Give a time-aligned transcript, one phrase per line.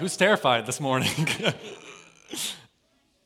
[0.00, 1.10] Who's terrified this morning?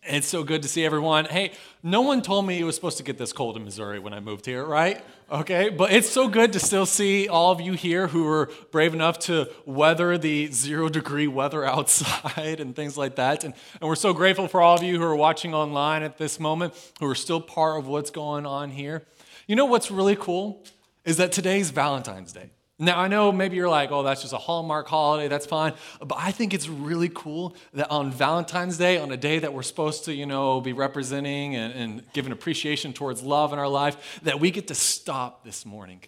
[0.02, 1.26] it's so good to see everyone.
[1.26, 1.52] Hey,
[1.84, 4.18] no one told me it was supposed to get this cold in Missouri when I
[4.18, 5.00] moved here, right?
[5.30, 8.92] Okay, but it's so good to still see all of you here who were brave
[8.92, 13.44] enough to weather the zero degree weather outside and things like that.
[13.44, 16.40] And, and we're so grateful for all of you who are watching online at this
[16.40, 19.06] moment, who are still part of what's going on here.
[19.46, 20.64] You know what's really cool?
[21.04, 22.50] Is that today's Valentine's Day.
[22.78, 25.74] Now, I know maybe you're like, oh, that's just a Hallmark holiday, that's fine.
[26.00, 29.62] But I think it's really cool that on Valentine's Day, on a day that we're
[29.62, 34.20] supposed to, you know, be representing and, and giving appreciation towards love in our life,
[34.24, 36.00] that we get to stop this morning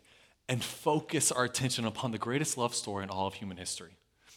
[0.49, 3.97] and focus our attention upon the greatest love story in all of human history.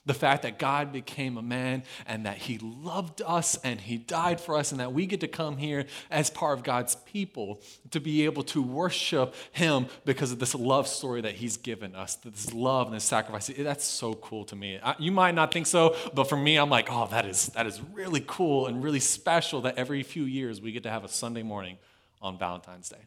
[0.09, 4.41] The fact that God became a man and that he loved us and he died
[4.41, 7.99] for us, and that we get to come here as part of God's people to
[7.99, 12.51] be able to worship him because of this love story that he's given us, this
[12.55, 13.51] love and this sacrifice.
[13.55, 14.79] That's so cool to me.
[14.97, 17.79] You might not think so, but for me, I'm like, oh, that is, that is
[17.93, 21.43] really cool and really special that every few years we get to have a Sunday
[21.43, 21.77] morning
[22.19, 23.05] on Valentine's Day.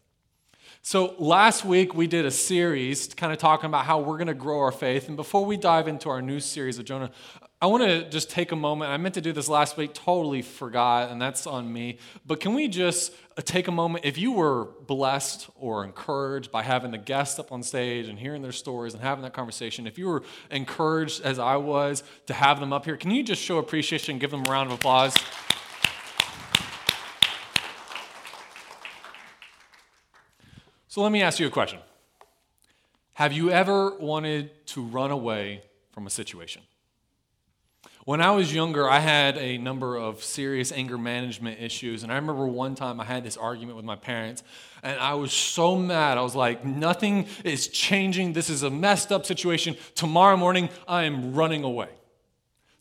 [0.84, 4.34] So, last week we did a series kind of talking about how we're going to
[4.34, 5.06] grow our faith.
[5.06, 7.12] And before we dive into our new series of Jonah,
[7.60, 8.91] I want to just take a moment.
[8.91, 11.98] I meant to do this last week, totally forgot, and that's on me.
[12.26, 14.04] But can we just uh, take a moment?
[14.04, 18.43] If you were blessed or encouraged by having the guests up on stage and hearing
[18.43, 22.59] their stories and having that conversation, if you were encouraged as I was to have
[22.59, 25.14] them up here, can you just show appreciation give them a round of applause?
[30.92, 31.78] So let me ask you a question
[33.14, 36.60] Have you ever wanted to run away from a situation?
[38.04, 42.02] When I was younger, I had a number of serious anger management issues.
[42.02, 44.42] And I remember one time I had this argument with my parents,
[44.82, 46.19] and I was so mad.
[46.19, 48.34] I was like, nothing is changing.
[48.34, 49.78] This is a messed up situation.
[49.94, 51.88] Tomorrow morning, I am running away.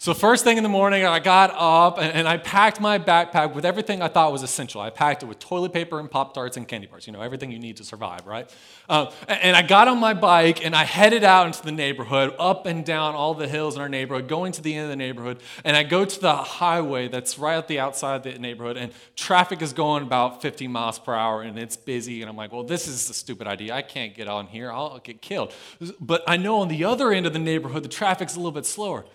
[0.01, 3.53] So, first thing in the morning, I got up and, and, I packed my backpack
[3.53, 4.81] with everything I thought was essential.
[4.81, 7.51] I packed it with toilet paper and Pop Tarts and candy bars, you know, everything
[7.51, 8.51] you need to survive, right?
[8.89, 12.65] Uh, and I got on my bike and I headed out into the neighborhood, up
[12.65, 15.39] and down all the hills in our neighborhood, going to the end of the neighborhood.
[15.63, 18.91] And I go to the highway that's right at the outside of the neighborhood, and
[19.15, 22.23] traffic is going about 50 miles per hour and it's busy.
[22.23, 23.75] And I'm like, well, this is a stupid idea.
[23.75, 25.53] I can't get on here, I'll get killed.
[25.99, 28.65] But I know on the other end of the neighborhood, the traffic's a little bit
[28.65, 29.05] slower.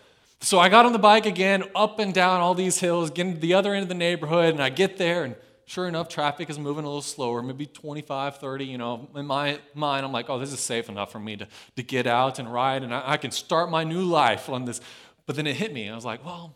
[0.41, 3.41] So I got on the bike again, up and down all these hills, getting to
[3.41, 6.59] the other end of the neighborhood, and I get there, and sure enough, traffic is
[6.59, 8.65] moving a little slower, maybe 25, 30.
[8.65, 11.49] You know, in my mind, I'm like, oh, this is safe enough for me to,
[11.77, 14.81] to get out and ride, and I, I can start my new life on this.
[15.27, 15.89] But then it hit me.
[15.89, 16.55] I was like, well,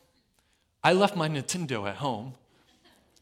[0.83, 2.35] I left my Nintendo at home.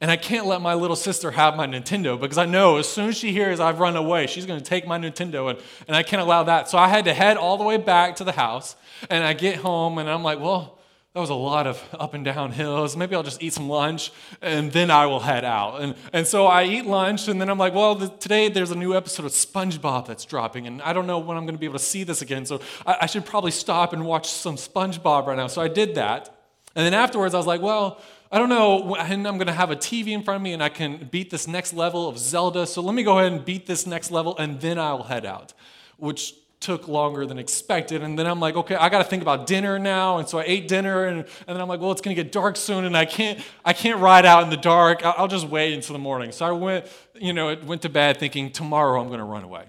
[0.00, 3.08] And I can't let my little sister have my Nintendo because I know as soon
[3.08, 6.04] as she hears I've run away, she's going to take my Nintendo, and, and I
[6.04, 6.68] can't allow that.
[6.68, 8.76] So I had to head all the way back to the house,
[9.10, 10.78] and I get home, and I'm like, well,
[11.14, 12.96] that was a lot of up and down hills.
[12.96, 15.80] Maybe I'll just eat some lunch, and then I will head out.
[15.80, 18.76] And, and so I eat lunch, and then I'm like, well, the, today there's a
[18.76, 21.66] new episode of SpongeBob that's dropping, and I don't know when I'm going to be
[21.66, 25.26] able to see this again, so I, I should probably stop and watch some SpongeBob
[25.26, 25.48] right now.
[25.48, 26.32] So I did that.
[26.76, 29.70] And then afterwards, I was like, well, I don't know, and I'm going to have
[29.70, 32.66] a TV in front of me and I can beat this next level of Zelda.
[32.66, 35.54] So let me go ahead and beat this next level and then I'll head out,
[35.96, 38.02] which took longer than expected.
[38.02, 40.18] And then I'm like, okay, I got to think about dinner now.
[40.18, 42.32] And so I ate dinner and, and then I'm like, well, it's going to get
[42.32, 45.04] dark soon and I can't, I can't ride out in the dark.
[45.06, 46.32] I'll, I'll just wait until the morning.
[46.32, 49.66] So I went, you know, went to bed thinking tomorrow I'm going to run away.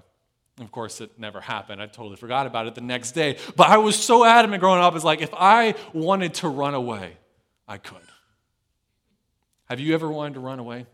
[0.60, 1.82] Of course, it never happened.
[1.82, 3.38] I totally forgot about it the next day.
[3.56, 7.18] But I was so adamant growing up, it's like if I wanted to run away,
[7.66, 8.09] I could.
[9.70, 10.86] Have you ever wanted to run away?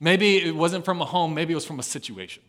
[0.00, 2.42] Maybe it wasn't from a home, maybe it was from a situation.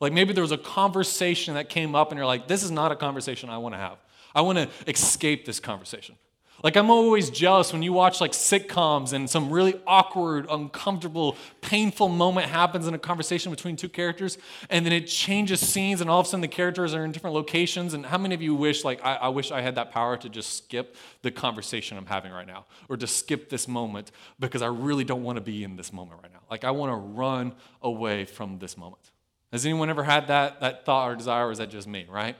[0.00, 2.92] Like maybe there was a conversation that came up and you're like, this is not
[2.92, 3.98] a conversation I want to have.
[4.34, 6.16] I want to escape this conversation.
[6.62, 12.08] Like I'm always jealous when you watch like sitcoms and some really awkward, uncomfortable, painful
[12.08, 14.38] moment happens in a conversation between two characters,
[14.70, 17.34] and then it changes scenes, and all of a sudden the characters are in different
[17.34, 17.92] locations.
[17.92, 20.28] And how many of you wish like I, I wish I had that power to
[20.28, 24.10] just skip the conversation I'm having right now, or to skip this moment
[24.40, 26.40] because I really don't want to be in this moment right now.
[26.50, 29.10] Like I want to run away from this moment.
[29.52, 32.06] Has anyone ever had that that thought or desire, or is that just me?
[32.08, 32.36] Right?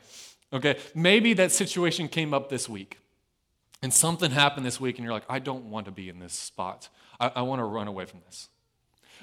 [0.53, 2.99] Okay, maybe that situation came up this week
[3.87, 6.33] and something happened this week and you're like, I don't want to be in this
[6.33, 6.89] spot.
[7.21, 8.49] I, I want to run away from this.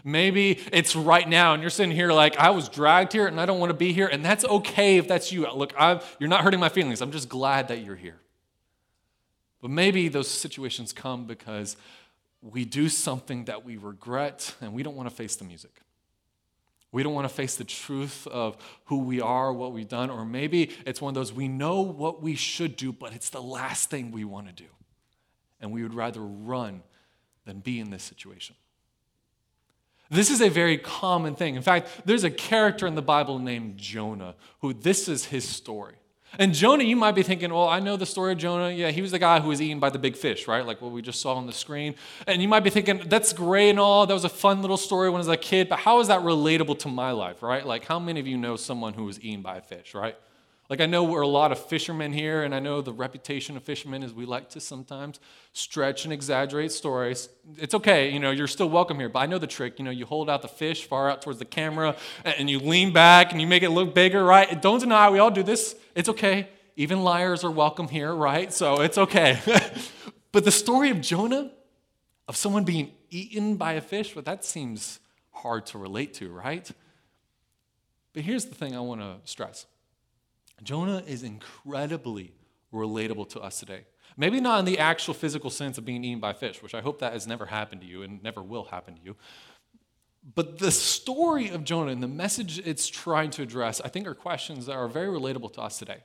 [0.06, 3.46] Maybe it's right now and you're sitting here like, I was dragged here and I
[3.46, 4.08] don't want to be here.
[4.08, 5.46] And that's okay if that's you.
[5.52, 7.02] Look, I've, you're not hurting my feelings.
[7.02, 8.22] I'm just glad that you're here.
[9.62, 11.76] But maybe those situations come because
[12.42, 15.82] we do something that we regret and we don't want to face the music.
[16.94, 18.56] We don't want to face the truth of
[18.86, 22.22] who we are, what we've done, or maybe it's one of those we know what
[22.22, 24.70] we should do, but it's the last thing we want to do.
[25.60, 26.84] and we would rather run
[27.46, 28.56] than be in this situation.
[30.12, 31.56] This is a very common thing.
[31.56, 35.96] In fact, there's a character in the Bible named Jonah who this is his story.
[36.40, 38.72] And Jonah, you might be thinking, well, I know the story of Jonah.
[38.72, 40.66] Yeah, he was the guy who was eaten by the big fish, right?
[40.66, 41.96] Like what we just saw on the screen.
[42.26, 44.08] And you might be thinking, that's great and all.
[44.08, 46.22] That was a fun little story when I was a kid, but how is that
[46.22, 47.66] relatable to my life, right?
[47.66, 50.16] Like, how many of you know someone who was eaten by a fish, right?
[50.70, 53.64] Like, I know we're a lot of fishermen here, and I know the reputation of
[53.64, 55.20] fishermen is we like to sometimes
[55.52, 57.28] stretch and exaggerate stories.
[57.58, 59.78] It's okay, you know, you're still welcome here, but I know the trick.
[59.78, 62.94] You know, you hold out the fish far out towards the camera, and you lean
[62.94, 64.62] back and you make it look bigger, right?
[64.62, 65.76] Don't deny, we all do this.
[65.96, 66.48] It's okay.
[66.78, 68.52] Even liars are welcome here, right?
[68.52, 69.40] So it's okay.
[70.32, 71.52] but the story of Jonah,
[72.30, 75.02] of someone being eaten by a fish, well, that seems
[75.32, 76.72] hard to relate to, right?
[78.14, 79.66] But here's the thing I want to stress
[80.64, 82.34] Jonah is incredibly
[82.74, 83.86] relatable to us today.
[84.16, 87.00] Maybe not in the actual physical sense of being eaten by fish, which I hope
[87.00, 89.16] that has never happened to you and never will happen to you.
[90.36, 94.14] But the story of Jonah and the message it's trying to address, I think, are
[94.14, 95.98] questions that are very relatable to us today.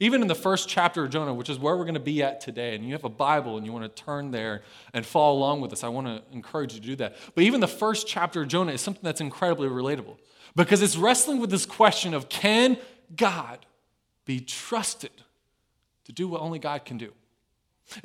[0.00, 2.40] Even in the first chapter of Jonah, which is where we're going to be at
[2.40, 4.62] today, and you have a Bible and you want to turn there
[4.92, 7.16] and follow along with us, I want to encourage you to do that.
[7.34, 10.18] But even the first chapter of Jonah is something that's incredibly relatable
[10.54, 12.76] because it's wrestling with this question of can
[13.16, 13.64] God
[14.28, 15.10] be trusted
[16.04, 17.14] to do what only God can do?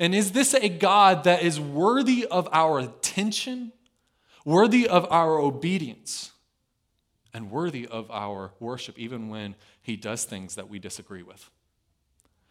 [0.00, 3.72] And is this a God that is worthy of our attention,
[4.42, 6.32] worthy of our obedience,
[7.34, 11.50] and worthy of our worship, even when he does things that we disagree with?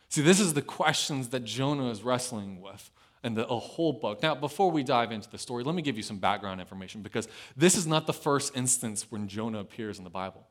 [0.07, 2.91] See, this is the questions that Jonah is wrestling with
[3.23, 4.21] in the whole book.
[4.21, 7.27] Now, before we dive into the story, let me give you some background information because
[7.57, 10.45] this is not the first instance when Jonah appears in the Bible.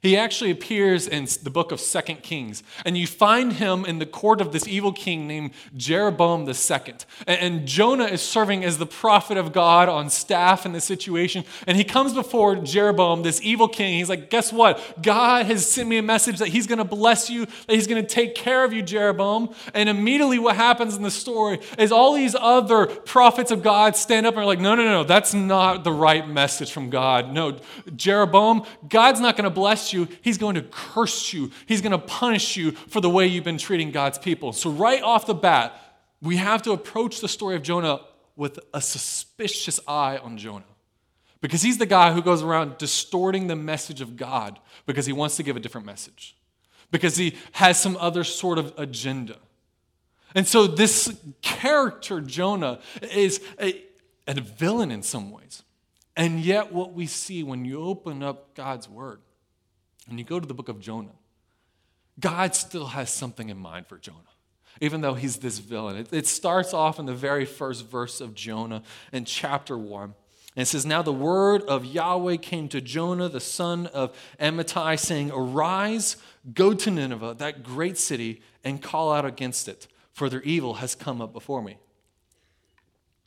[0.00, 4.06] He actually appears in the book of Second Kings, and you find him in the
[4.06, 6.94] court of this evil king named Jeroboam II.
[7.26, 11.76] And Jonah is serving as the prophet of God on staff in this situation, and
[11.76, 13.98] he comes before Jeroboam, this evil king.
[13.98, 15.02] He's like, Guess what?
[15.02, 18.02] God has sent me a message that he's going to bless you, that he's going
[18.02, 19.54] to take care of you, Jeroboam.
[19.74, 24.26] And immediately, what happens in the story is all these other prophets of God stand
[24.26, 27.32] up and are like, No, no, no, that's not the right message from God.
[27.32, 27.58] No,
[27.94, 31.50] Jeroboam, God's not going to bless you, he's going to curse you.
[31.64, 34.52] He's going to punish you for the way you've been treating God's people.
[34.52, 35.72] So, right off the bat,
[36.20, 38.00] we have to approach the story of Jonah
[38.36, 40.64] with a suspicious eye on Jonah.
[41.40, 45.36] Because he's the guy who goes around distorting the message of God because he wants
[45.36, 46.36] to give a different message,
[46.90, 49.38] because he has some other sort of agenda.
[50.34, 53.82] And so, this character, Jonah, is a,
[54.28, 55.62] a villain in some ways.
[56.16, 59.20] And yet, what we see when you open up God's word
[60.08, 61.14] and you go to the book of Jonah,
[62.20, 64.18] God still has something in mind for Jonah,
[64.80, 65.96] even though he's this villain.
[65.96, 68.82] It, it starts off in the very first verse of Jonah
[69.12, 70.14] in chapter 1.
[70.54, 74.98] And it says, Now the word of Yahweh came to Jonah, the son of Amittai,
[74.98, 76.16] saying, Arise,
[76.52, 80.94] go to Nineveh, that great city, and call out against it, for their evil has
[80.94, 81.78] come up before me.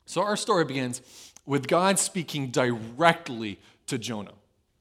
[0.04, 1.02] So our story begins
[1.44, 4.32] with God speaking directly to Jonah.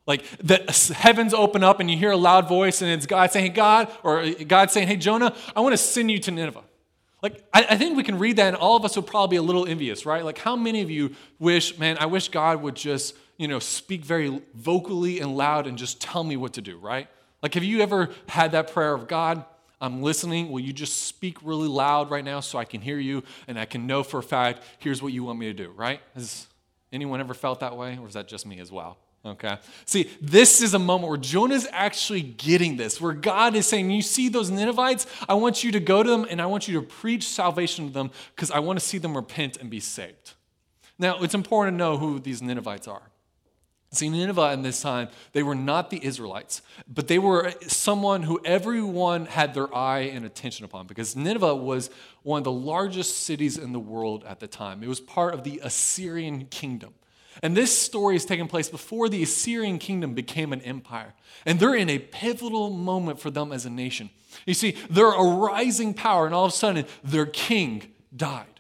[0.08, 3.48] Like the heavens open up and you hear a loud voice and it's God saying,
[3.48, 6.64] hey, God, or God saying, hey, Jonah, I want to send you to Nineveh.
[7.24, 9.38] Like, I, I, think we can read that and all of us would probably be
[9.38, 10.24] a little envious, right?
[10.24, 14.06] Like, how many of you wish, man, I wish God would just, you know, speak
[14.06, 17.08] very vocally and loud and just tell me what to do, right?
[17.42, 19.44] Like, have you ever had that prayer of God,
[19.82, 20.52] I'm listening.
[20.52, 23.66] Will you just speak really loud right now so I can hear you and I
[23.66, 26.02] can know for a fact, here's what you want me to do, right?
[26.14, 26.48] Has
[26.92, 27.98] anyone ever felt that way?
[28.00, 28.98] Or is that just me as well?
[29.26, 29.58] Okay.
[29.86, 34.04] See, this is a moment where Jonah's actually getting this, where God is saying, You
[34.04, 35.08] see those Ninevites?
[35.28, 37.94] I want you to go to them and I want you to preach salvation to
[37.94, 40.34] them because I want to see them repent and be saved.
[41.00, 43.02] Now, it's important to know who these Ninevites are.
[43.92, 48.42] See, Nineveh in this time, they were not the Israelites, but they were someone who
[48.44, 51.90] everyone had their eye and attention upon because Nineveh was
[52.22, 54.84] one of the largest cities in the world at the time.
[54.84, 56.94] It was part of the Assyrian kingdom.
[57.44, 61.14] And this story is taking place before the Assyrian kingdom became an empire.
[61.46, 64.10] And they're in a pivotal moment for them as a nation.
[64.46, 68.55] You see, they're a rising power, and all of a sudden, their king died.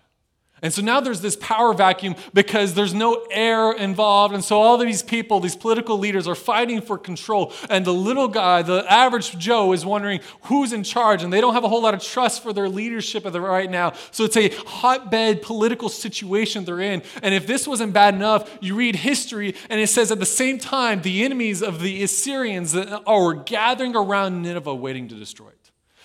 [0.61, 4.33] And so now there's this power vacuum because there's no heir involved.
[4.33, 7.53] And so all these people, these political leaders, are fighting for control.
[7.69, 11.23] And the little guy, the average Joe, is wondering who's in charge.
[11.23, 13.93] And they don't have a whole lot of trust for their leadership right now.
[14.11, 17.03] So it's a hotbed political situation they're in.
[17.21, 20.57] And if this wasn't bad enough, you read history and it says at the same
[20.57, 25.54] time, the enemies of the Assyrians are gathering around Nineveh waiting to destroy it.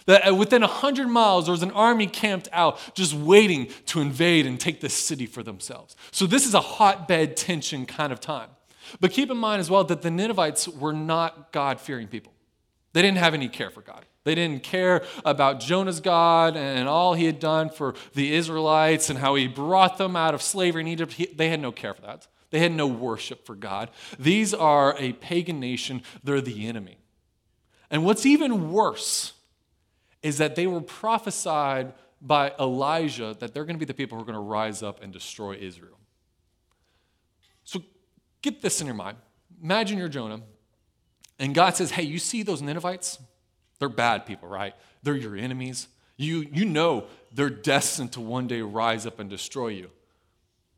[0.06, 4.58] That within 100 miles, there was an army camped out just waiting to invade and
[4.58, 5.96] take the city for themselves.
[6.10, 8.48] So, this is a hotbed tension kind of time.
[8.98, 12.32] But keep in mind as well that the Ninevites were not God fearing people.
[12.92, 14.04] They didn't have any care for God.
[14.24, 19.18] They didn't care about Jonah's God and all he had done for the Israelites and
[19.18, 21.18] how he brought them out of slavery in Egypt.
[21.36, 22.26] They had no care for that.
[22.50, 23.90] They had no worship for God.
[24.18, 26.98] These are a pagan nation, they're the enemy.
[27.90, 29.32] And what's even worse
[30.22, 34.22] is that they were prophesied by Elijah that they're going to be the people who
[34.22, 35.98] are going to rise up and destroy Israel.
[37.64, 37.82] So
[38.42, 39.16] get this in your mind.
[39.62, 40.40] Imagine you're Jonah,
[41.38, 43.18] and God says, Hey, you see those Ninevites?
[43.78, 44.74] They're bad people, right?
[45.02, 45.88] They're your enemies.
[46.16, 49.90] You, you know they're destined to one day rise up and destroy you.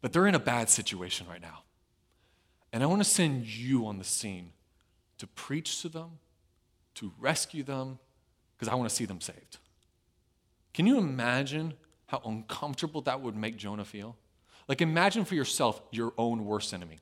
[0.00, 1.62] But they're in a bad situation right now.
[2.72, 4.52] And I want to send you on the scene
[5.18, 6.18] to preach to them,
[6.94, 7.98] to rescue them,
[8.62, 9.58] because I want to see them saved.
[10.72, 11.74] Can you imagine
[12.06, 14.14] how uncomfortable that would make Jonah feel?
[14.68, 17.00] Like, imagine for yourself your own worst enemy.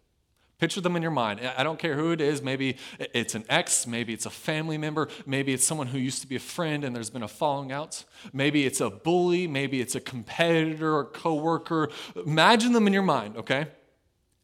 [0.57, 1.39] Picture them in your mind.
[1.39, 2.41] I don't care who it is.
[2.41, 6.27] Maybe it's an ex, maybe it's a family member, maybe it's someone who used to
[6.27, 8.05] be a friend and there's been a falling out.
[8.33, 11.91] Maybe it's a bully, maybe it's a competitor or coworker.
[12.25, 13.67] Imagine them in your mind, okay?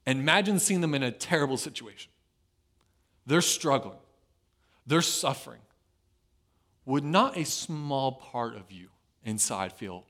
[0.04, 2.12] And imagine seeing them in a terrible situation.
[3.24, 4.00] They're struggling.
[4.86, 5.60] They're suffering.
[6.86, 8.88] Would not a small part of you
[9.24, 10.04] inside feel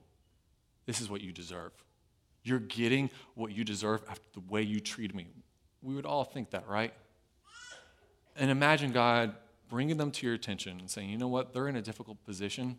[0.86, 1.72] this is what you deserve?
[2.44, 5.26] You're getting what you deserve after the way you treated me
[5.86, 6.92] we would all think that, right?
[8.34, 9.34] And imagine God
[9.68, 12.76] bringing them to your attention and saying, you know what, they're in a difficult position,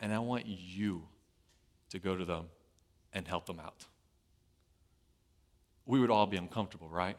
[0.00, 1.04] and I want you
[1.90, 2.46] to go to them
[3.12, 3.86] and help them out.
[5.86, 7.16] We would all be uncomfortable, right?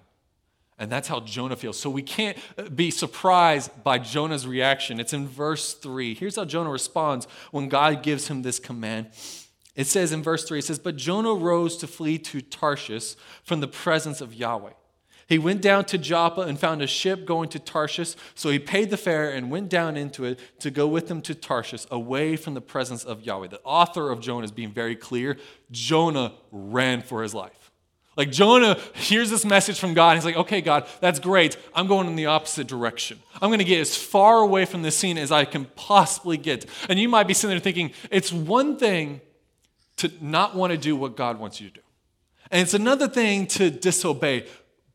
[0.83, 1.79] And that's how Jonah feels.
[1.79, 4.99] So we can't uh, be surprised by Jonah's reaction.
[4.99, 6.13] It's in verse 3.
[6.13, 9.07] Here's how Jonah responds when God gives him this command.
[9.75, 13.61] It says in verse 3, it says, But Jonah rose to flee to Tarshish from
[13.61, 14.73] the presence of Yahweh.
[15.29, 18.15] He went down to Joppa and found a ship going to Tarshish.
[18.35, 21.33] So he paid the fare and went down into it to go with them to
[21.33, 23.47] Tarshish, away from the presence of Yahweh.
[23.47, 25.37] The author of Jonah is being very clear.
[25.71, 27.71] Jonah ran for his life.
[28.15, 30.11] Like Jonah hears this message from God.
[30.11, 31.57] And he's like, okay, God, that's great.
[31.73, 33.19] I'm going in the opposite direction.
[33.41, 36.65] I'm going to get as far away from this scene as I can possibly get.
[36.89, 39.21] And you might be sitting there thinking, it's one thing
[39.97, 41.81] to not want to do what God wants you to do.
[42.51, 44.45] And it's another thing to disobey,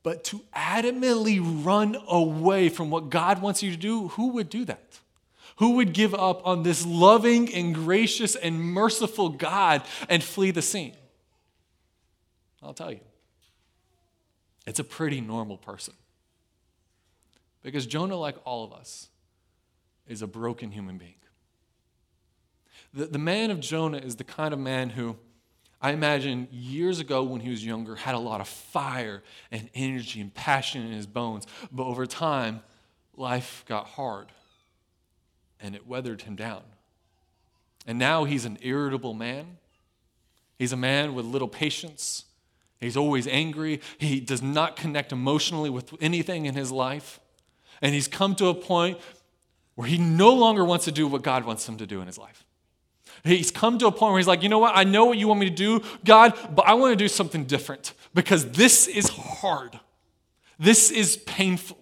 [0.05, 4.65] but to adamantly run away from what God wants you to do, who would do
[4.67, 5.01] that?
[5.57, 10.63] Who would give up on this loving and gracious and merciful God and flee the
[10.63, 10.95] scene?
[12.63, 13.01] I'll tell you.
[14.69, 15.95] It's a pretty normal person.
[17.63, 19.09] Because Jonah, like all of us,
[20.07, 21.15] is a broken human being.
[22.93, 25.17] The, the man of Jonah is the kind of man who,
[25.81, 30.21] I imagine years ago when he was younger, had a lot of fire and energy
[30.21, 31.47] and passion in his bones.
[31.73, 32.61] But over time,
[33.17, 34.27] life got hard
[35.61, 36.63] and it weathered him down.
[37.87, 39.57] And now he's an irritable man.
[40.59, 42.27] He's a man with little patience.
[42.81, 43.81] He's always angry.
[43.99, 47.21] He does not connect emotionally with anything in his life.
[47.83, 48.99] And he's come to a point
[49.75, 52.19] where he no longer wants to do what God wants him to do in his
[52.19, 52.45] life.
[53.25, 54.77] He's come to a point where he's like, you know what?
[54.77, 57.45] I know what you want me to do, God, but I want to do something
[57.45, 59.79] different because this is hard.
[60.59, 61.79] This is painful.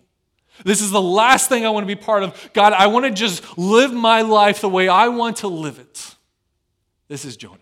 [0.64, 2.50] This is the last thing I want to be part of.
[2.54, 6.14] God, I want to just live my life the way I want to live it.
[7.08, 7.58] This is Jonah.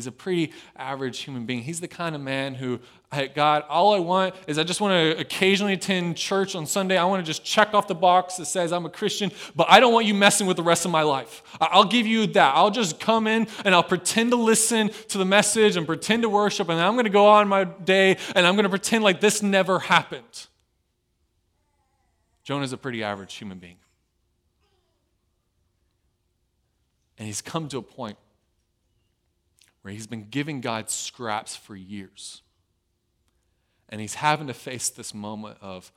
[0.00, 1.62] He's a pretty average human being.
[1.62, 2.80] He's the kind of man who,
[3.12, 6.96] hey, God, all I want is I just want to occasionally attend church on Sunday.
[6.96, 9.78] I want to just check off the box that says I'm a Christian, but I
[9.78, 11.42] don't want you messing with the rest of my life.
[11.60, 12.54] I'll give you that.
[12.54, 16.30] I'll just come in and I'll pretend to listen to the message and pretend to
[16.30, 19.20] worship, and I'm going to go on my day and I'm going to pretend like
[19.20, 20.46] this never happened.
[22.42, 23.76] Jonah's a pretty average human being.
[27.18, 28.16] And he's come to a point
[29.82, 32.42] where he's been giving God scraps for years.
[33.88, 35.90] And he's having to face this moment of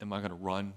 [0.00, 0.74] am I going to run?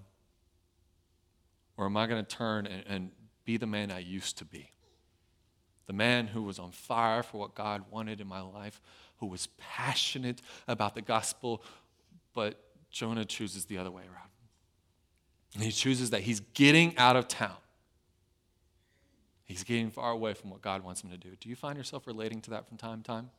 [1.78, 3.12] Or am I going to turn and, and
[3.44, 4.72] be the man I used to be?
[5.88, 8.82] The man who was on fire for what God wanted in my life,
[9.18, 11.64] who was passionate about the gospel,
[12.34, 12.60] but
[12.92, 14.30] Jonah chooses the other way around.
[15.54, 17.56] And he chooses that he's getting out of town
[19.46, 21.30] He's getting far away from what God wants him to do.
[21.40, 23.30] Do you find yourself relating to that from time to time?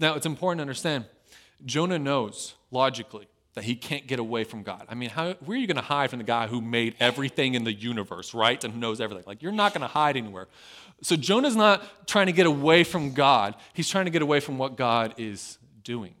[0.00, 1.04] Now, it's important to understand
[1.64, 4.84] Jonah knows logically that he can't get away from God.
[4.88, 7.54] I mean, how, where are you going to hide from the guy who made everything
[7.54, 8.62] in the universe, right?
[8.62, 9.24] And who knows everything.
[9.26, 10.48] Like, you're not going to hide anywhere.
[11.02, 14.58] So Jonah's not trying to get away from God, he's trying to get away from
[14.58, 16.14] what God is doing.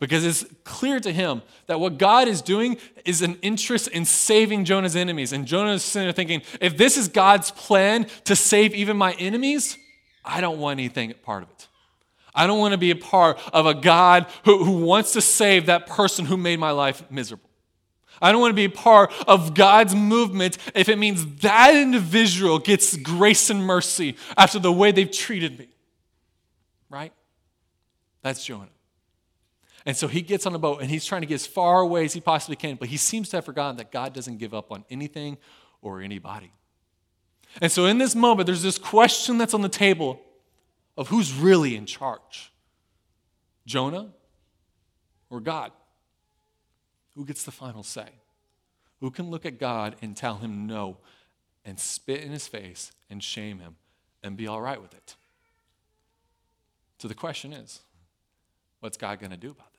[0.00, 4.64] Because it's clear to him that what God is doing is an interest in saving
[4.64, 5.32] Jonah's enemies.
[5.32, 9.12] And Jonah is sitting there thinking, if this is God's plan to save even my
[9.14, 9.76] enemies,
[10.24, 11.68] I don't want anything part of it.
[12.32, 15.66] I don't want to be a part of a God who, who wants to save
[15.66, 17.50] that person who made my life miserable.
[18.22, 22.58] I don't want to be a part of God's movement if it means that individual
[22.60, 25.68] gets grace and mercy after the way they've treated me.
[26.90, 27.12] Right?
[28.22, 28.68] That's Jonah.
[29.86, 32.04] And so he gets on a boat and he's trying to get as far away
[32.04, 34.70] as he possibly can, but he seems to have forgotten that God doesn't give up
[34.72, 35.38] on anything
[35.80, 36.52] or anybody.
[37.60, 40.20] And so in this moment, there's this question that's on the table
[40.96, 42.52] of who's really in charge
[43.66, 44.08] Jonah
[45.30, 45.72] or God?
[47.14, 48.08] Who gets the final say?
[49.00, 50.98] Who can look at God and tell him no
[51.64, 53.76] and spit in his face and shame him
[54.22, 55.16] and be all right with it?
[56.98, 57.80] So the question is
[58.80, 59.77] what's God going to do about it?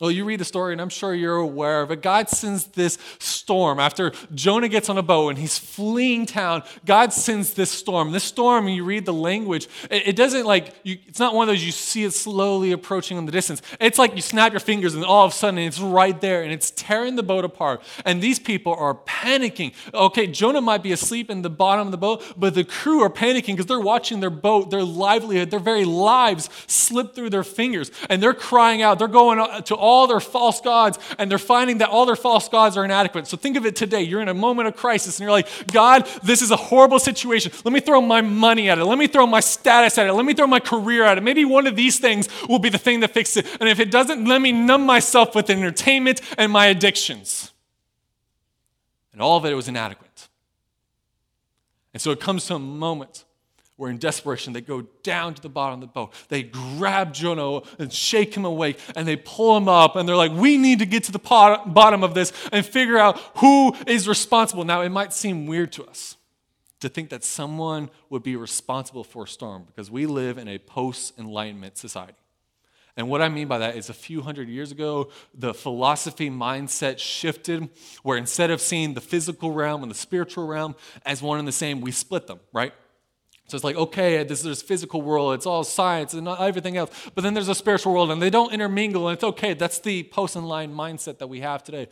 [0.00, 2.02] Well, you read the story, and I'm sure you're aware of it.
[2.02, 6.62] God sends this storm after Jonah gets on a boat and he's fleeing town.
[6.84, 8.12] God sends this storm.
[8.12, 11.64] This storm, you read the language, it, doesn't like, you, it's not one of those
[11.64, 13.62] you see it slowly approaching in the distance.
[13.80, 16.52] It's like you snap your fingers and all of a sudden it's right there and
[16.52, 17.82] it's tearing the boat apart.
[18.04, 19.72] And these people are panicking.
[19.94, 23.10] Okay, Jonah might be asleep in the bottom of the boat, but the crew are
[23.10, 27.90] panicking because they're watching their boat, their livelihood, their very lives slip through their fingers.
[28.10, 28.98] And they're crying out.
[28.98, 32.46] They're going to all all their false gods and they're finding that all their false
[32.48, 33.26] gods are inadequate.
[33.26, 34.02] So think of it today.
[34.02, 37.52] You're in a moment of crisis and you're like, God, this is a horrible situation.
[37.64, 38.84] Let me throw my money at it.
[38.84, 40.12] Let me throw my status at it.
[40.12, 41.22] Let me throw my career at it.
[41.22, 43.46] Maybe one of these things will be the thing that fixes it.
[43.60, 47.52] And if it doesn't, let me numb myself with entertainment and my addictions.
[49.14, 50.28] And all of it was inadequate.
[51.94, 53.24] And so it comes to a moment
[53.78, 54.52] were in desperation.
[54.52, 56.12] They go down to the bottom of the boat.
[56.28, 60.32] They grab Jonah and shake him awake and they pull him up and they're like,
[60.32, 64.06] We need to get to the pot- bottom of this and figure out who is
[64.06, 64.64] responsible.
[64.64, 66.16] Now, it might seem weird to us
[66.80, 70.58] to think that someone would be responsible for a storm because we live in a
[70.58, 72.18] post enlightenment society.
[72.96, 76.98] And what I mean by that is a few hundred years ago, the philosophy mindset
[76.98, 77.68] shifted
[78.02, 80.74] where instead of seeing the physical realm and the spiritual realm
[81.06, 82.72] as one and the same, we split them, right?
[83.48, 87.24] So it's like, okay, this, there's physical world, it's all science and everything else, but
[87.24, 89.54] then there's a spiritual world and they don't intermingle and it's okay.
[89.54, 91.88] That's the post line mindset that we have today.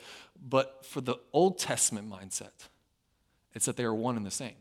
[0.48, 2.68] But for the Old Testament mindset,
[3.54, 4.54] it's that they are one and the same.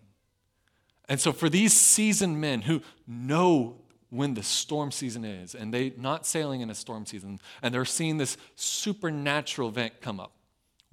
[1.10, 5.93] And so for these seasoned men who know when the storm season is and they
[5.97, 10.31] not sailing in a storm season and they're seeing this supernatural event come up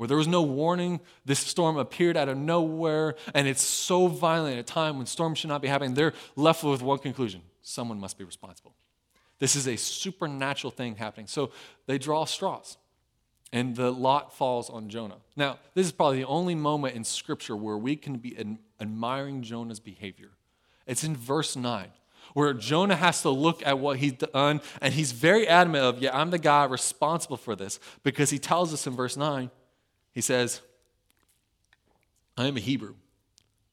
[0.02, 0.98] where there was no warning.
[1.24, 5.38] This storm appeared out of nowhere, and it's so violent at a time when storms
[5.38, 5.94] should not be happening.
[5.94, 8.74] They're left with one conclusion someone must be responsible.
[9.38, 11.28] This is a supernatural thing happening.
[11.28, 11.52] So
[11.86, 12.78] they draw straws,
[13.52, 15.18] and the lot falls on Jonah.
[15.36, 18.36] Now, this is probably the only moment in Scripture where we can be
[18.80, 20.30] admiring Jonah's behavior.
[20.84, 21.86] It's in verse 9
[22.34, 26.18] where Jonah has to look at what he's done, and he's very adamant of, yeah,
[26.18, 29.50] I'm the guy responsible for this, because he tells us in verse 9,
[30.12, 30.60] he says,
[32.36, 32.94] I am a Hebrew,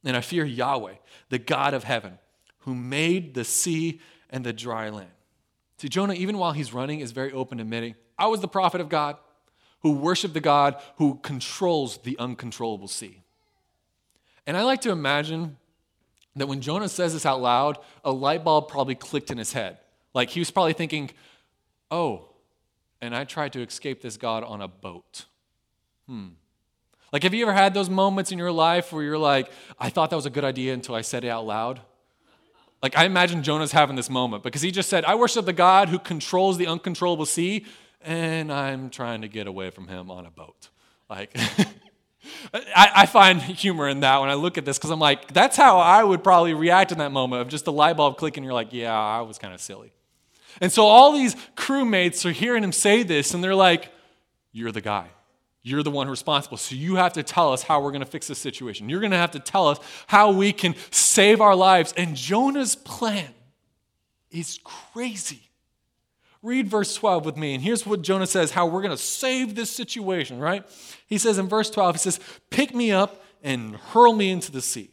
[0.03, 0.95] and I fear Yahweh,
[1.29, 2.19] the God of heaven,
[2.59, 5.11] who made the sea and the dry land.
[5.77, 8.89] See, Jonah, even while he's running, is very open admitting, I was the prophet of
[8.89, 9.15] God
[9.81, 13.21] who worshiped the God who controls the uncontrollable sea.
[14.45, 15.57] And I like to imagine
[16.35, 19.77] that when Jonah says this out loud, a light bulb probably clicked in his head.
[20.13, 21.11] Like he was probably thinking,
[21.91, 22.29] oh,
[23.01, 25.25] and I tried to escape this God on a boat.
[26.09, 26.29] Hmm.
[27.13, 30.09] Like, have you ever had those moments in your life where you're like, I thought
[30.09, 31.81] that was a good idea until I said it out loud?
[32.81, 35.89] Like, I imagine Jonah's having this moment because he just said, I worship the God
[35.89, 37.65] who controls the uncontrollable sea,
[38.01, 40.69] and I'm trying to get away from him on a boat.
[41.11, 41.29] Like,
[42.53, 45.57] I, I, find humor in that when I look at this because I'm like, that's
[45.57, 48.43] how I would probably react in that moment of just the light bulb clicking.
[48.43, 49.91] You're like, yeah, I was kind of silly.
[50.59, 53.91] And so all these crewmates are hearing him say this, and they're like,
[54.51, 55.09] You're the guy.
[55.61, 56.57] You're the one responsible.
[56.57, 58.87] So you have to tell us how we're going to fix this situation.
[58.87, 61.93] You're going to have to tell us how we can save our lives.
[61.97, 63.33] And Jonah's plan
[64.31, 65.49] is crazy.
[66.41, 67.53] Read verse 12 with me.
[67.53, 70.65] And here's what Jonah says how we're going to save this situation, right?
[71.07, 72.19] He says in verse 12, he says,
[72.49, 74.91] Pick me up and hurl me into the sea.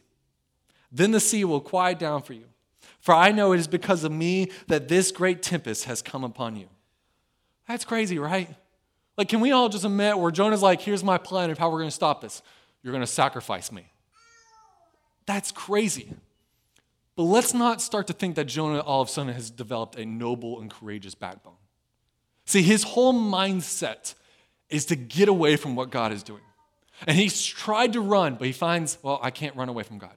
[0.90, 2.46] Then the sea will quiet down for you.
[2.98, 6.56] For I know it is because of me that this great tempest has come upon
[6.56, 6.68] you.
[7.68, 8.48] That's crazy, right?
[9.16, 11.78] Like, can we all just admit where Jonah's like, here's my plan of how we're
[11.78, 12.42] going to stop this?
[12.82, 13.90] You're going to sacrifice me.
[15.24, 16.12] That's crazy.
[17.16, 20.04] But let's not start to think that Jonah all of a sudden has developed a
[20.04, 21.54] noble and courageous backbone.
[22.44, 24.14] See, his whole mindset
[24.68, 26.42] is to get away from what God is doing.
[27.06, 30.14] And he's tried to run, but he finds, well, I can't run away from God.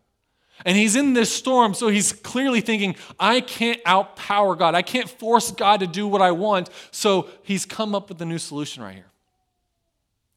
[0.65, 4.75] And he's in this storm, so he's clearly thinking, I can't outpower God.
[4.75, 6.69] I can't force God to do what I want.
[6.91, 9.11] So he's come up with a new solution right here.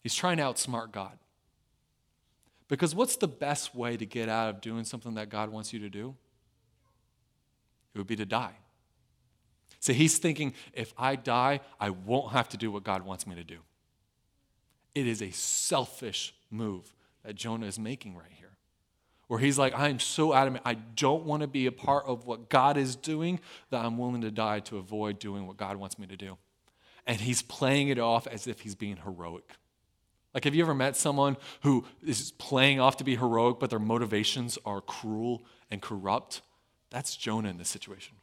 [0.02, 1.12] He's trying to outsmart God.
[2.68, 5.80] Because what's the best way to get out of doing something that God wants you
[5.80, 6.14] to do?
[7.94, 8.54] It would be to die.
[9.78, 13.34] So he's thinking, if I die, I won't have to do what God wants me
[13.34, 13.58] to do.
[14.94, 18.51] It is a selfish move that Jonah is making right here.
[19.28, 22.26] Where he's like, I am so adamant, I don't want to be a part of
[22.26, 25.98] what God is doing, that I'm willing to die to avoid doing what God wants
[25.98, 26.36] me to do.
[27.06, 29.52] And he's playing it off as if he's being heroic.
[30.34, 33.78] Like, have you ever met someone who is playing off to be heroic, but their
[33.78, 36.42] motivations are cruel and corrupt?
[36.90, 38.16] That's Jonah in this situation.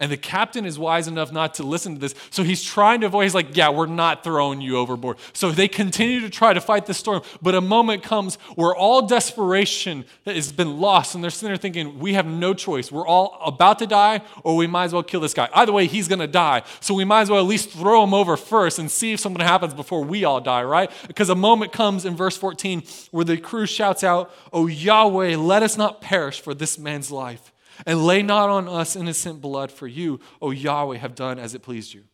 [0.00, 2.14] And the captain is wise enough not to listen to this.
[2.30, 5.18] So he's trying to avoid, he's like, yeah, we're not throwing you overboard.
[5.34, 7.20] So they continue to try to fight the storm.
[7.42, 11.14] But a moment comes where all desperation has been lost.
[11.14, 12.90] And they're sitting there thinking, we have no choice.
[12.90, 15.50] We're all about to die, or we might as well kill this guy.
[15.52, 16.62] Either way, he's going to die.
[16.80, 19.44] So we might as well at least throw him over first and see if something
[19.44, 20.90] happens before we all die, right?
[21.08, 25.62] Because a moment comes in verse 14 where the crew shouts out, Oh Yahweh, let
[25.62, 27.52] us not perish for this man's life
[27.86, 31.62] and lay not on us innocent blood, for you, O Yahweh, have done as it
[31.62, 32.04] pleased you.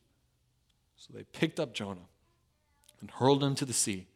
[0.96, 2.09] So they picked up Jonah
[3.00, 4.07] and hurled him to the sea,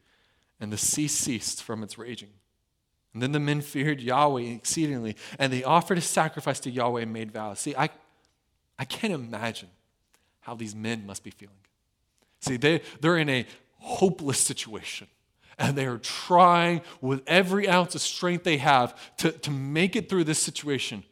[0.60, 2.30] and the sea ceased from its raging.
[3.12, 7.12] And then the men feared Yahweh exceedingly, and they offered a sacrifice to Yahweh and
[7.12, 7.60] made vows.
[7.60, 7.90] See, I,
[8.78, 9.68] I can't imagine
[10.40, 11.54] how these men must be feeling.
[12.40, 13.46] See, they, they're in a
[13.78, 15.08] hopeless situation
[15.58, 20.08] and they are trying with every ounce of strength they have to, to make it
[20.08, 21.04] through this situation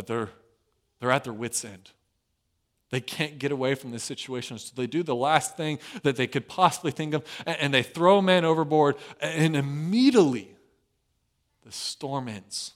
[0.00, 0.30] but they're,
[0.98, 1.90] they're at their wits' end.
[2.88, 4.58] They can't get away from this situation.
[4.58, 8.16] So they do the last thing that they could possibly think of, and they throw
[8.16, 10.56] a man overboard, and immediately
[11.66, 12.72] the storm ends.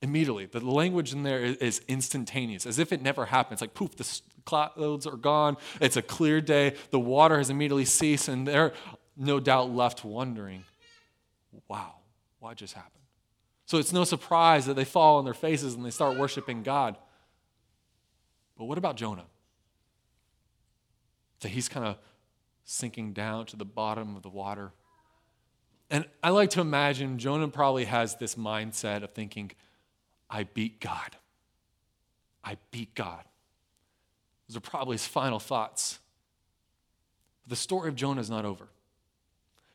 [0.00, 0.46] Immediately.
[0.46, 3.56] The language in there is instantaneous, as if it never happened.
[3.56, 5.58] It's like poof, the clouds are gone.
[5.82, 6.76] It's a clear day.
[6.92, 8.72] The water has immediately ceased, and they're
[9.18, 10.64] no doubt left wondering,
[11.68, 11.96] wow,
[12.38, 12.99] what just happened?
[13.70, 16.96] So it's no surprise that they fall on their faces and they start worshiping God.
[18.58, 19.26] But what about Jonah?
[21.38, 21.96] That he's kind of
[22.64, 24.72] sinking down to the bottom of the water.
[25.88, 29.52] And I like to imagine Jonah probably has this mindset of thinking,
[30.28, 31.16] I beat God.
[32.42, 33.22] I beat God.
[34.48, 36.00] Those are probably his final thoughts.
[37.44, 38.66] But the story of Jonah is not over.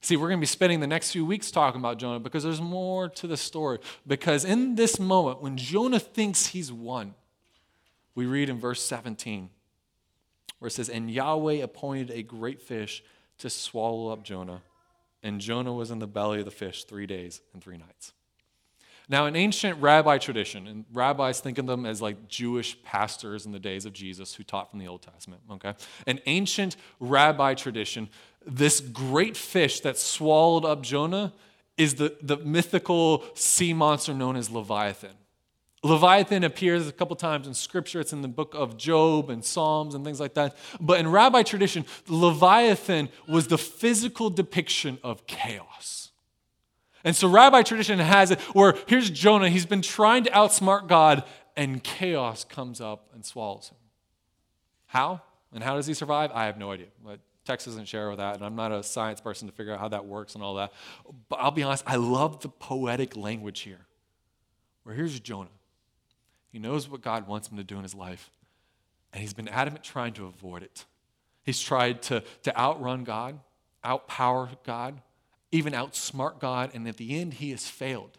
[0.06, 2.62] See, we're going to be spending the next few weeks talking about Jonah because there's
[2.62, 3.80] more to the story.
[4.06, 7.16] Because in this moment, when Jonah thinks he's won,
[8.14, 9.50] we read in verse 17
[10.60, 13.04] where it says, And Yahweh appointed a great fish
[13.40, 14.62] to swallow up Jonah,
[15.24, 18.14] and Jonah was in the belly of the fish three days and three nights.
[19.08, 23.52] Now, in ancient rabbi tradition, and rabbis think of them as like Jewish pastors in
[23.52, 25.74] the days of Jesus who taught from the Old Testament, okay?
[26.08, 28.10] An ancient rabbi tradition,
[28.46, 31.34] this great fish that swallowed up Jonah
[31.78, 35.16] is the, the mythical sea monster known as Leviathan.
[35.84, 38.00] Leviathan appears a couple times in scripture.
[38.00, 40.58] It's in the book of Job and Psalms and things like that.
[40.82, 46.05] But in rabbi tradition, Leviathan was the physical depiction of chaos.
[47.06, 49.48] And so rabbi tradition has it where here's Jonah.
[49.48, 51.24] He's been trying to outsmart God,
[51.56, 53.78] and chaos comes up and swallows him.
[54.88, 55.22] How?
[55.54, 56.32] And how does he survive?
[56.34, 56.88] I have no idea.
[57.04, 59.80] But Text doesn't share with that, and I'm not a science person to figure out
[59.80, 60.74] how that works and all that.
[61.30, 63.86] But I'll be honest, I love the poetic language here.
[64.84, 65.50] Where here's Jonah.
[66.52, 68.32] He knows what God wants him to do in his life,
[69.14, 70.86] and he's been adamant trying to avoid it.
[71.44, 73.40] He's tried to, to outrun God,
[73.84, 75.00] outpower God,
[75.56, 78.18] even outsmart God, and at the end, he has failed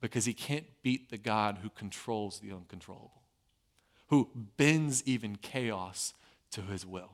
[0.00, 3.22] because he can't beat the God who controls the uncontrollable,
[4.08, 6.12] who bends even chaos
[6.50, 7.12] to his will.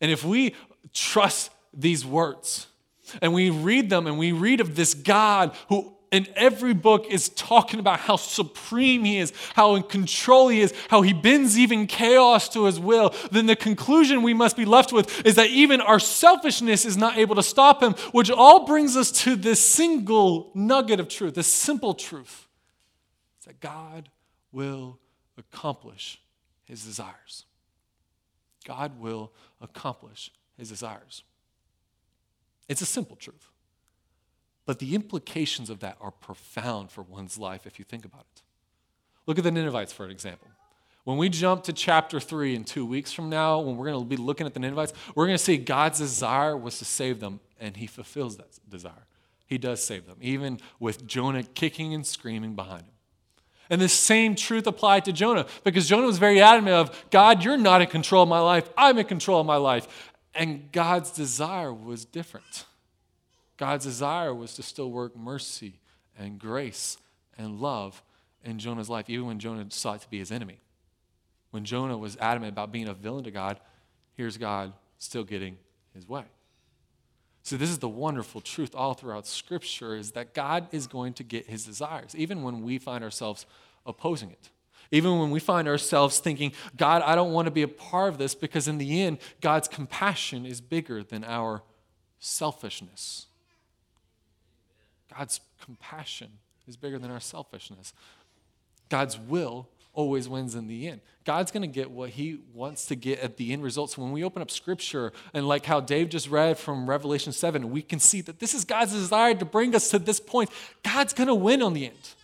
[0.00, 0.54] And if we
[0.94, 2.66] trust these words
[3.20, 7.28] and we read them and we read of this God who in every book is
[7.30, 11.86] talking about how supreme he is, how in control he is, how he bends even
[11.86, 15.80] chaos to his will, then the conclusion we must be left with is that even
[15.80, 20.50] our selfishness is not able to stop him, which all brings us to this single
[20.54, 22.48] nugget of truth, this simple truth
[23.46, 24.08] that God
[24.52, 24.98] will
[25.38, 26.20] accomplish
[26.64, 27.44] his desires.
[28.64, 31.22] God will accomplish his desires.
[32.68, 33.50] It's a simple truth.
[34.70, 38.42] But the implications of that are profound for one's life if you think about it.
[39.26, 40.46] Look at the Ninevites for an example.
[41.02, 44.08] When we jump to chapter 3 in two weeks from now, when we're going to
[44.08, 47.40] be looking at the Ninevites, we're going to see God's desire was to save them,
[47.58, 49.06] and he fulfills that desire.
[49.44, 52.94] He does save them, even with Jonah kicking and screaming behind him.
[53.70, 57.56] And the same truth applied to Jonah because Jonah was very adamant of, God, you're
[57.56, 58.70] not in control of my life.
[58.78, 60.12] I'm in control of my life.
[60.32, 62.66] And God's desire was different.
[63.60, 65.74] God's desire was to still work mercy
[66.18, 66.96] and grace
[67.36, 68.02] and love
[68.42, 70.62] in Jonah's life, even when Jonah sought to be his enemy.
[71.50, 73.60] When Jonah was adamant about being a villain to God,
[74.16, 75.58] here's God still getting
[75.92, 76.24] his way.
[77.42, 81.22] So this is the wonderful truth all throughout Scripture is that God is going to
[81.22, 83.44] get his desires, even when we find ourselves
[83.84, 84.48] opposing it.
[84.90, 88.16] Even when we find ourselves thinking, God, I don't want to be a part of
[88.16, 91.62] this, because in the end, God's compassion is bigger than our
[92.20, 93.26] selfishness.
[95.16, 96.28] God's compassion
[96.66, 97.92] is bigger than our selfishness.
[98.88, 101.00] God's will always wins in the end.
[101.24, 103.90] God's going to get what he wants to get at the end result.
[103.90, 107.70] So when we open up scripture and like how Dave just read from Revelation 7,
[107.70, 110.50] we can see that this is God's desire to bring us to this point.
[110.82, 112.14] God's going to win on the end.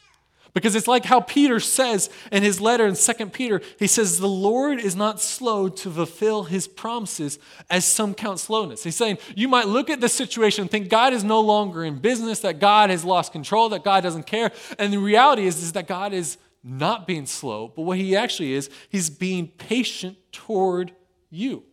[0.56, 4.26] Because it's like how Peter says in his letter in 2 Peter, he says, The
[4.26, 7.38] Lord is not slow to fulfill his promises
[7.68, 8.82] as some count slowness.
[8.82, 11.98] He's saying, You might look at the situation and think God is no longer in
[11.98, 14.50] business, that God has lost control, that God doesn't care.
[14.78, 18.54] And the reality is, is that God is not being slow, but what he actually
[18.54, 20.90] is, he's being patient toward
[21.28, 21.64] you.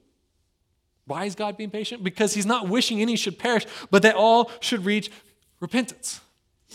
[1.06, 2.04] Why is God being patient?
[2.04, 5.10] Because he's not wishing any should perish, but that all should reach
[5.62, 6.20] repentance.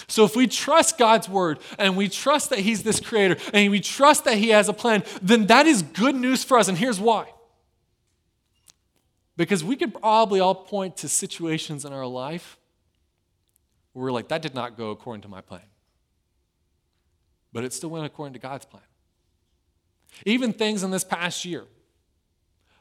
[0.06, 3.80] So if we trust God's word and we trust that he's this creator and we
[3.80, 6.68] trust that he has a plan, then that is good news for us.
[6.68, 7.32] And here's why.
[9.36, 12.58] Because we could probably all point to situations in our life
[13.92, 15.62] where we're like, that did not go according to my plan
[17.52, 18.82] but it still went according to God's plan.
[20.24, 21.64] Even things in this past year.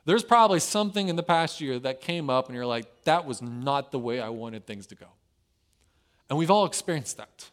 [0.06, 3.42] There's probably something in the past year that came up and you're like, that was
[3.42, 5.08] not the way I wanted things to go.
[6.30, 7.50] And we've all experienced that.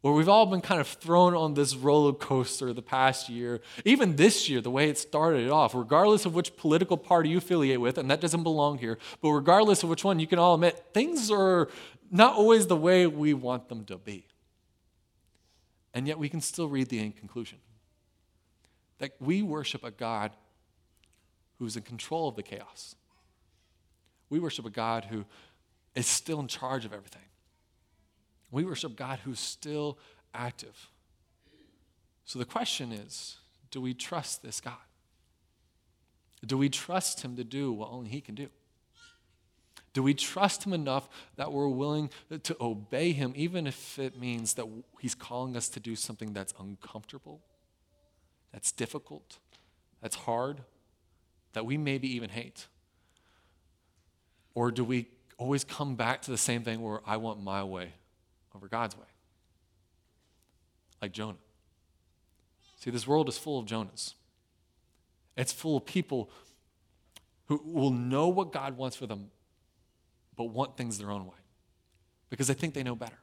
[0.00, 4.16] Where we've all been kind of thrown on this roller coaster the past year, even
[4.16, 7.98] this year, the way it started off, regardless of which political party you affiliate with,
[7.98, 11.30] and that doesn't belong here, but regardless of which one, you can all admit things
[11.30, 11.68] are
[12.10, 14.26] not always the way we want them to be.
[15.92, 17.58] And yet we can still read the end conclusion
[18.98, 20.30] that we worship a God
[21.58, 22.94] who's in control of the chaos.
[24.30, 25.24] We worship a God who
[25.94, 27.22] is still in charge of everything.
[28.50, 29.98] We worship God who's still
[30.34, 30.88] active.
[32.24, 33.36] So the question is
[33.70, 34.74] do we trust this God?
[36.46, 38.48] Do we trust Him to do what only He can do?
[39.92, 42.10] Do we trust Him enough that we're willing
[42.42, 44.66] to obey Him, even if it means that
[45.00, 47.40] He's calling us to do something that's uncomfortable,
[48.52, 49.38] that's difficult,
[50.00, 50.58] that's hard,
[51.52, 52.66] that we maybe even hate?
[54.54, 57.92] Or do we always come back to the same thing where I want my way
[58.54, 59.06] over God's way?
[61.00, 61.38] Like Jonah.
[62.78, 64.14] See, this world is full of Jonahs.
[65.36, 66.30] It's full of people
[67.46, 69.30] who will know what God wants for them,
[70.36, 71.36] but want things their own way
[72.30, 73.18] because they think they know better.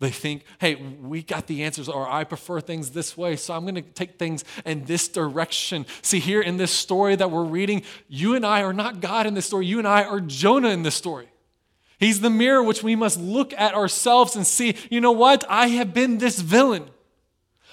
[0.00, 3.64] They think, hey, we got the answers, or I prefer things this way, so I'm
[3.64, 5.84] going to take things in this direction.
[6.00, 9.34] See, here in this story that we're reading, you and I are not God in
[9.34, 9.66] this story.
[9.66, 11.28] You and I are Jonah in this story.
[12.00, 15.44] He's the mirror which we must look at ourselves and see, you know what?
[15.50, 16.88] I have been this villain.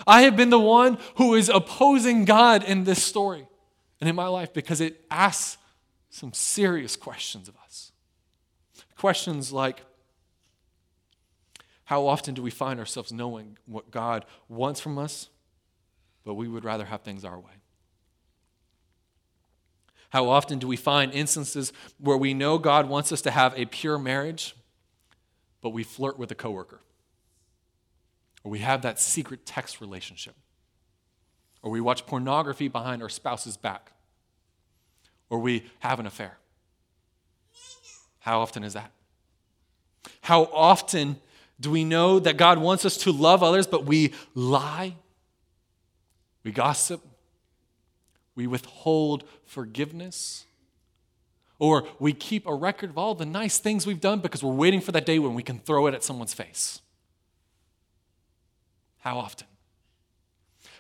[0.06, 3.48] I have been the one who is opposing God in this story
[4.02, 5.58] and in my life because it asks
[6.10, 7.94] some serious questions of us.
[8.98, 9.82] Questions like
[11.86, 15.30] How often do we find ourselves knowing what God wants from us,
[16.26, 17.54] but we would rather have things our way?
[20.10, 23.66] How often do we find instances where we know God wants us to have a
[23.66, 24.56] pure marriage,
[25.62, 26.82] but we flirt with a coworker?
[28.44, 30.36] Or we have that secret text relationship?
[31.62, 33.92] Or we watch pornography behind our spouse's back?
[35.30, 36.38] Or we have an affair?
[38.20, 38.92] How often is that?
[40.22, 41.18] How often
[41.60, 44.96] do we know that God wants us to love others, but we lie?
[46.44, 47.02] We gossip?
[48.38, 50.46] We withhold forgiveness?
[51.58, 54.80] Or we keep a record of all the nice things we've done because we're waiting
[54.80, 56.80] for that day when we can throw it at someone's face?
[59.00, 59.48] How often?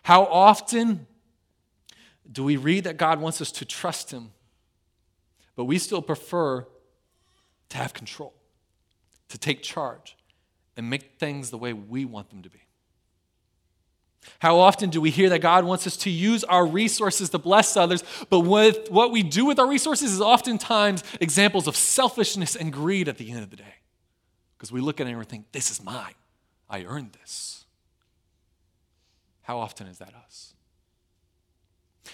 [0.03, 1.07] How often
[2.31, 4.31] do we read that God wants us to trust Him,
[5.55, 6.67] but we still prefer
[7.69, 8.35] to have control,
[9.29, 10.15] to take charge,
[10.77, 12.66] and make things the way we want them to be?
[14.39, 17.77] How often do we hear that God wants us to use our resources to bless
[17.77, 22.71] others, but with what we do with our resources is oftentimes examples of selfishness and
[22.71, 23.75] greed at the end of the day?
[24.57, 26.13] Because we look at it and we think, this is mine.
[26.69, 27.65] I earned this.
[29.43, 30.53] How often is that us?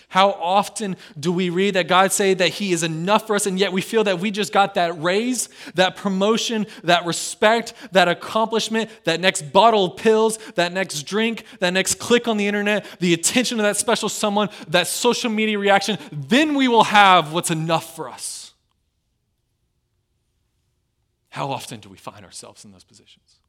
[0.09, 3.59] How often do we read that God say that he is enough for us and
[3.59, 8.89] yet we feel that we just got that raise, that promotion, that respect, that accomplishment,
[9.05, 13.13] that next bottle of pills, that next drink, that next click on the internet, the
[13.13, 17.95] attention of that special someone, that social media reaction, then we will have what's enough
[17.95, 18.53] for us.
[21.29, 23.39] How often do we find ourselves in those positions?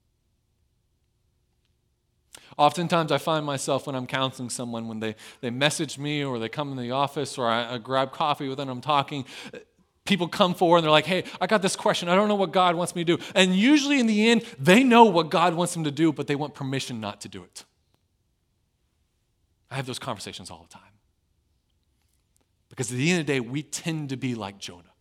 [2.57, 6.49] Oftentimes, I find myself when I'm counseling someone, when they, they message me or they
[6.49, 9.25] come in the office or I, I grab coffee with them, I'm talking,
[10.05, 12.09] people come forward and they're like, hey, I got this question.
[12.09, 13.23] I don't know what God wants me to do.
[13.35, 16.37] And usually, in the end, they know what God wants them to do, but they
[16.37, 17.65] want permission not to do it.
[19.71, 20.83] I have those conversations all the time.
[22.69, 24.94] Because at the end of the day, we tend to be like Jonah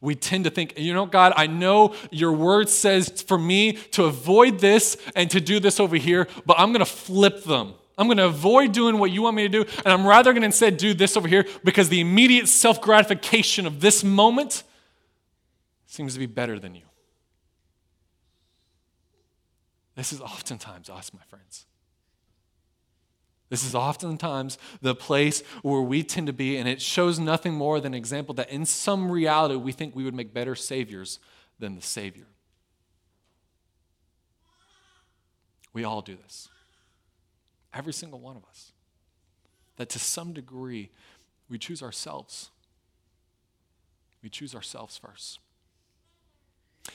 [0.00, 4.04] we tend to think, you know, God, I know your word says for me to
[4.04, 7.74] avoid this and to do this over here, but I'm going to flip them.
[7.98, 10.40] I'm going to avoid doing what you want me to do, and I'm rather going
[10.40, 14.62] to instead do this over here because the immediate self gratification of this moment
[15.84, 16.84] seems to be better than you.
[19.96, 21.66] This is oftentimes us, my friends.
[23.50, 27.80] This is oftentimes the place where we tend to be, and it shows nothing more
[27.80, 31.18] than an example that in some reality we think we would make better saviors
[31.58, 32.26] than the Savior.
[35.72, 36.48] We all do this.
[37.74, 38.72] Every single one of us.
[39.76, 40.90] That to some degree,
[41.48, 42.50] we choose ourselves.
[44.22, 45.40] We choose ourselves first.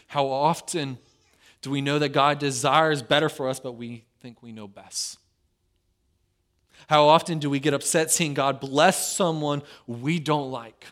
[0.07, 0.99] How often
[1.61, 5.17] do we know that God desires better for us, but we think we know best?
[6.88, 10.86] How often do we get upset seeing God bless someone we don't like?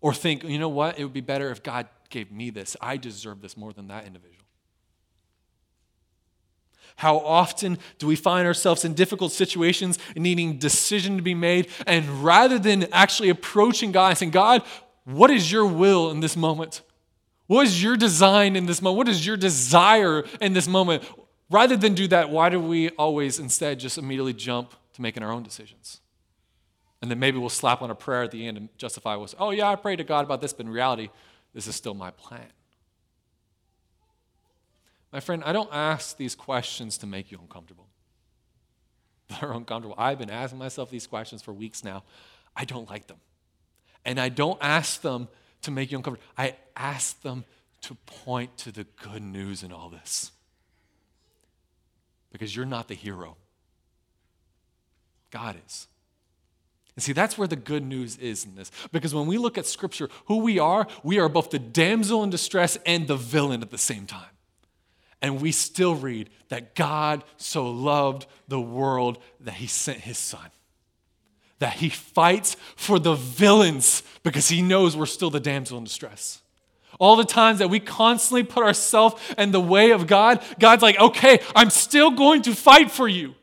[0.00, 2.76] Or think, you know what, it would be better if God gave me this.
[2.80, 4.36] I deserve this more than that individual.
[6.96, 12.24] How often do we find ourselves in difficult situations needing decision to be made and
[12.24, 14.62] rather than actually approaching God and saying, God,
[15.04, 16.80] what is your will in this moment?
[17.48, 18.96] What is your design in this moment?
[18.96, 21.04] What is your desire in this moment?
[21.50, 25.30] Rather than do that, why do we always instead just immediately jump to making our
[25.30, 26.00] own decisions.
[27.00, 29.50] And then maybe we'll slap on a prayer at the end and justify was, oh
[29.50, 31.10] yeah, I prayed to God about this, but in reality,
[31.54, 32.46] this is still my plan.
[35.12, 37.86] My friend, I don't ask these questions to make you uncomfortable.
[39.28, 39.94] They're uncomfortable.
[39.98, 42.02] I've been asking myself these questions for weeks now.
[42.54, 43.18] I don't like them.
[44.04, 45.28] And I don't ask them
[45.62, 46.28] to make you uncomfortable.
[46.36, 47.44] I ask them
[47.82, 50.32] to point to the good news in all this.
[52.32, 53.36] Because you're not the hero.
[55.30, 55.88] God is.
[56.96, 58.70] And see, that's where the good news is in this.
[58.90, 62.30] Because when we look at Scripture, who we are, we are both the damsel in
[62.30, 64.30] distress and the villain at the same time.
[65.20, 70.48] And we still read that God so loved the world that he sent his son.
[71.58, 76.40] That he fights for the villains because he knows we're still the damsel in distress.
[76.98, 80.98] All the times that we constantly put ourselves in the way of God, God's like,
[80.98, 83.34] okay, I'm still going to fight for you.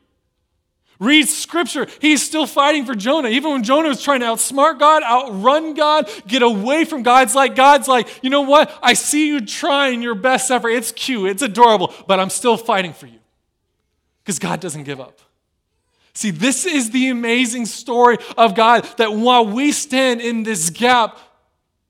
[1.03, 1.85] Read scripture.
[1.99, 3.27] He's still fighting for Jonah.
[3.27, 7.55] Even when Jonah was trying to outsmart God, outrun God, get away from God's like,
[7.55, 8.73] God's like, you know what?
[8.81, 10.69] I see you trying your best effort.
[10.69, 13.19] It's cute, it's adorable, but I'm still fighting for you.
[14.23, 15.19] Because God doesn't give up.
[16.13, 21.17] See, this is the amazing story of God that while we stand in this gap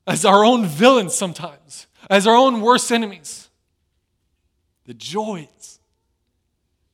[0.07, 3.47] as our own villains sometimes, as our own worst enemies,
[4.85, 5.79] the joy is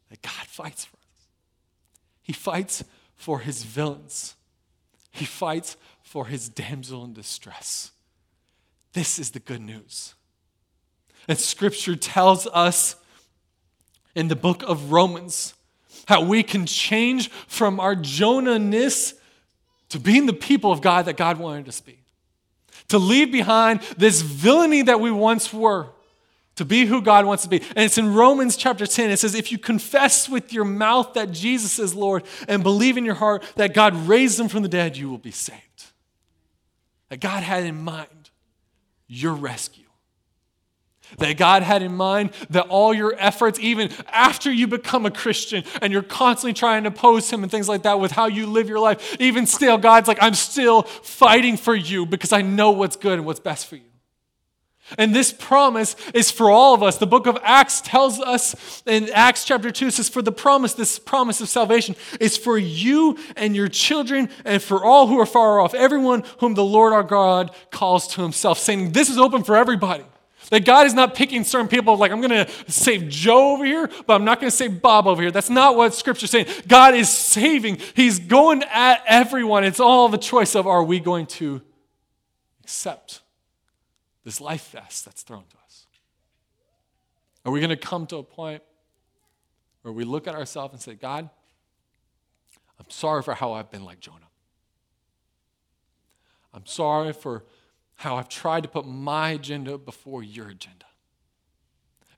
[0.10, 0.99] that God fights for.
[2.30, 2.84] He fights
[3.16, 4.36] for his villains.
[5.10, 7.90] He fights for his damsel in distress.
[8.94, 10.14] This is the good news.
[11.28, 12.98] And scripture tells us
[14.14, 15.56] in the book of Romans
[16.08, 19.16] how we can change from our Jonah-ness
[19.90, 21.98] to being the people of God that God wanted us to be.
[22.90, 25.88] To leave behind this villainy that we once were
[26.60, 27.62] to be who God wants to be.
[27.62, 29.10] And it's in Romans chapter 10.
[29.10, 33.06] It says, If you confess with your mouth that Jesus is Lord and believe in
[33.06, 35.86] your heart that God raised him from the dead, you will be saved.
[37.08, 38.30] That God had in mind
[39.08, 39.86] your rescue.
[41.18, 45.64] that God had in mind that all your efforts, even after you become a Christian
[45.82, 48.70] and you're constantly trying to oppose Him and things like that with how you live
[48.70, 52.96] your life, even still, God's like, I'm still fighting for you because I know what's
[52.96, 53.89] good and what's best for you.
[54.98, 56.98] And this promise is for all of us.
[56.98, 60.98] The book of Acts tells us in Acts chapter 2 says, For the promise, this
[60.98, 65.60] promise of salvation is for you and your children and for all who are far
[65.60, 69.56] off, everyone whom the Lord our God calls to himself, saying, This is open for
[69.56, 70.06] everybody.
[70.50, 73.88] That God is not picking certain people, like, I'm going to save Joe over here,
[74.08, 75.30] but I'm not going to save Bob over here.
[75.30, 76.48] That's not what Scripture's saying.
[76.68, 79.64] God is saving, He's going at everyone.
[79.64, 81.62] It's all the choice of are we going to
[82.64, 83.22] accept
[84.30, 85.88] this life vest that's thrown to us?
[87.44, 88.62] Are we going to come to a point
[89.82, 91.28] where we look at ourselves and say, God,
[92.80, 94.18] I'm sorry for how I've been like Jonah.
[96.54, 97.44] I'm sorry for
[97.96, 100.86] how I've tried to put my agenda before your agenda.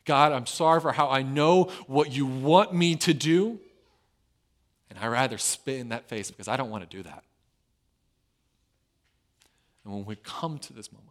[0.03, 3.57] God, I'm sorry for how I know what you want me to do,
[4.89, 7.23] and I rather spit in that face because I don't want to do that.
[9.85, 11.10] And when we come to this moment,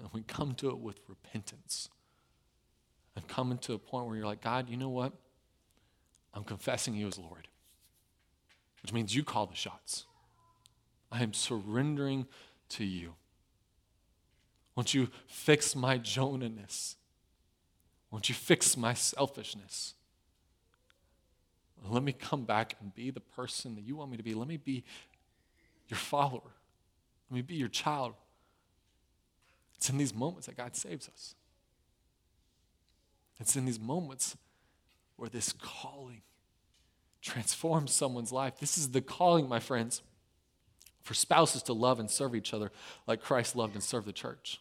[0.02, 1.88] and we come to it with repentance,
[3.16, 5.12] and coming to a point where you're like, God, you know what?
[6.32, 7.48] I'm confessing you as Lord,
[8.82, 10.06] which means you call the shots.
[11.10, 12.26] I am surrendering
[12.70, 13.14] to you.
[14.76, 16.96] Won't you fix my Jonah-ness?
[18.10, 19.94] Won't you fix my selfishness?
[21.88, 24.34] Let me come back and be the person that you want me to be.
[24.34, 24.84] Let me be
[25.88, 26.52] your follower.
[27.30, 28.14] Let me be your child.
[29.80, 31.34] It's in these moments that God saves us.
[33.40, 34.36] It's in these moments
[35.16, 36.20] where this calling
[37.22, 38.60] transforms someone's life.
[38.60, 40.02] This is the calling, my friends
[41.02, 42.70] for spouses to love and serve each other
[43.06, 44.60] like Christ loved and served the church.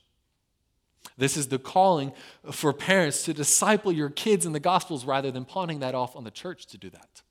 [1.17, 2.13] This is the calling
[2.49, 6.23] for parents to disciple your kids in the Gospels rather than pawning that off on
[6.23, 7.23] the church to do that.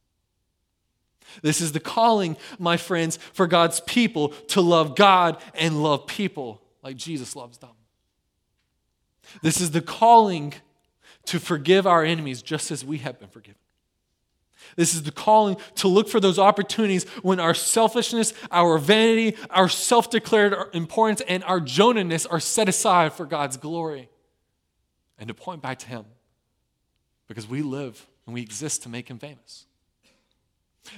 [1.41, 6.61] This is the calling, my friends, for God's people to love God and love people
[6.83, 7.71] like Jesus loves them.
[9.43, 10.55] This is the calling
[11.27, 13.61] to forgive our enemies just as we have been forgiven.
[14.77, 19.69] This is the calling to look for those opportunities when our selfishness, our vanity, our
[19.69, 24.09] self declared importance, and our Jonah-ness are set aside for God's glory
[25.19, 26.05] and to point back to Him
[27.29, 29.67] because we live and we exist to make Him famous.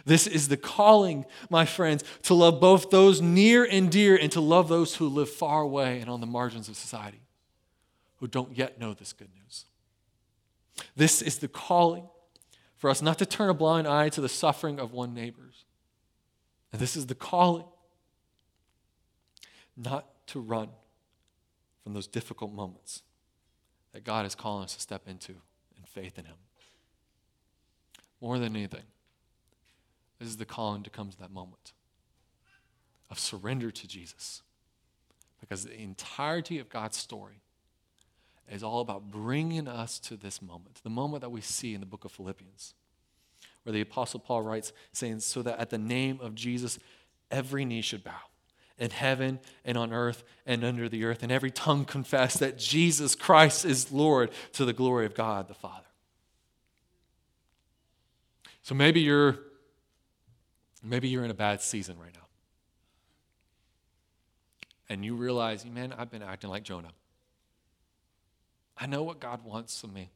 [0.05, 4.41] This is the calling, my friends, to love both those near and dear and to
[4.41, 7.21] love those who live far away and on the margins of society
[8.21, 9.65] who don't yet know this good news.
[10.95, 12.05] This is the calling
[12.77, 15.65] for us not to turn a blind eye to the suffering of one neighbor's.
[16.73, 17.65] And this is the calling
[19.77, 20.69] not to run
[21.83, 23.03] from those difficult moments
[23.93, 25.33] that God is calling us to step into
[25.77, 26.37] in faith in Him.
[28.21, 28.85] More than anything,
[30.19, 31.73] this is the calling to come to that moment
[33.11, 34.43] of surrender to Jesus.
[35.41, 37.41] Because the entirety of God's story
[38.51, 41.87] is all about bringing us to this moment, the moment that we see in the
[41.87, 42.75] book of Philippians,
[43.63, 46.79] where the Apostle Paul writes, saying, So that at the name of Jesus,
[47.31, 48.13] every knee should bow
[48.79, 53.15] in heaven and on earth and under the earth, and every tongue confess that Jesus
[53.15, 55.85] Christ is Lord to the glory of God the Father.
[58.63, 59.39] So maybe you're
[60.83, 62.21] maybe you're in a bad season right now.
[64.89, 66.91] And you realize, man, I've been acting like Jonah.
[68.81, 70.11] I know what God wants of me.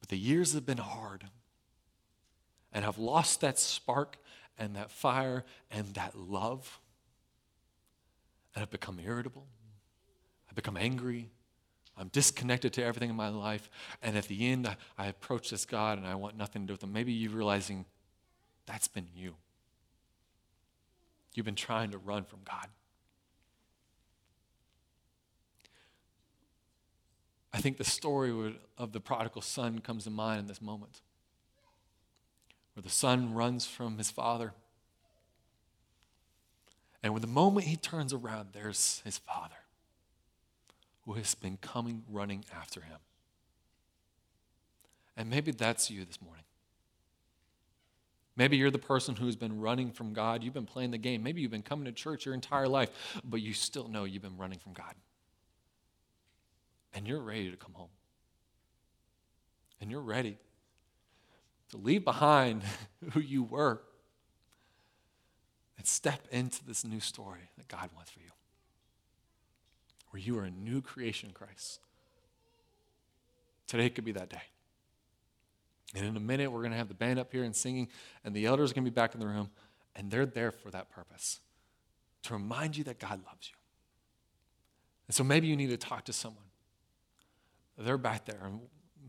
[0.00, 1.24] But the years have been hard.
[2.72, 4.16] And I've lost that spark
[4.58, 6.80] and that fire and that love.
[8.54, 9.46] And I've become irritable.
[10.48, 11.30] I've become angry.
[11.96, 13.70] I'm disconnected to everything in my life.
[14.02, 16.72] And at the end, I, I approach this God and I want nothing to do
[16.74, 16.92] with him.
[16.92, 17.84] Maybe you're realizing
[18.66, 19.34] that's been you.
[21.34, 22.66] You've been trying to run from God.
[27.52, 31.00] I think the story of the prodigal son comes to mind in this moment,
[32.74, 34.52] where the son runs from his father.
[37.02, 39.54] And when the moment he turns around, there's his father
[41.06, 42.98] who has been coming running after him.
[45.16, 46.44] And maybe that's you this morning.
[48.36, 50.44] Maybe you're the person who's been running from God.
[50.44, 51.22] You've been playing the game.
[51.22, 52.90] Maybe you've been coming to church your entire life,
[53.24, 54.94] but you still know you've been running from God
[56.94, 57.88] and you're ready to come home.
[59.80, 60.36] And you're ready
[61.70, 62.62] to leave behind
[63.12, 63.80] who you were
[65.78, 68.26] and step into this new story that God wants for you.
[70.10, 71.80] where you are a new creation in Christ.
[73.66, 74.42] Today could be that day.
[75.94, 77.88] And in a minute, we're going to have the band up here and singing,
[78.24, 79.50] and the elders are going to be back in the room,
[79.96, 81.40] and they're there for that purpose
[82.24, 83.56] to remind you that God loves you.
[85.08, 86.44] And so maybe you need to talk to someone.
[87.84, 88.60] They're back there, and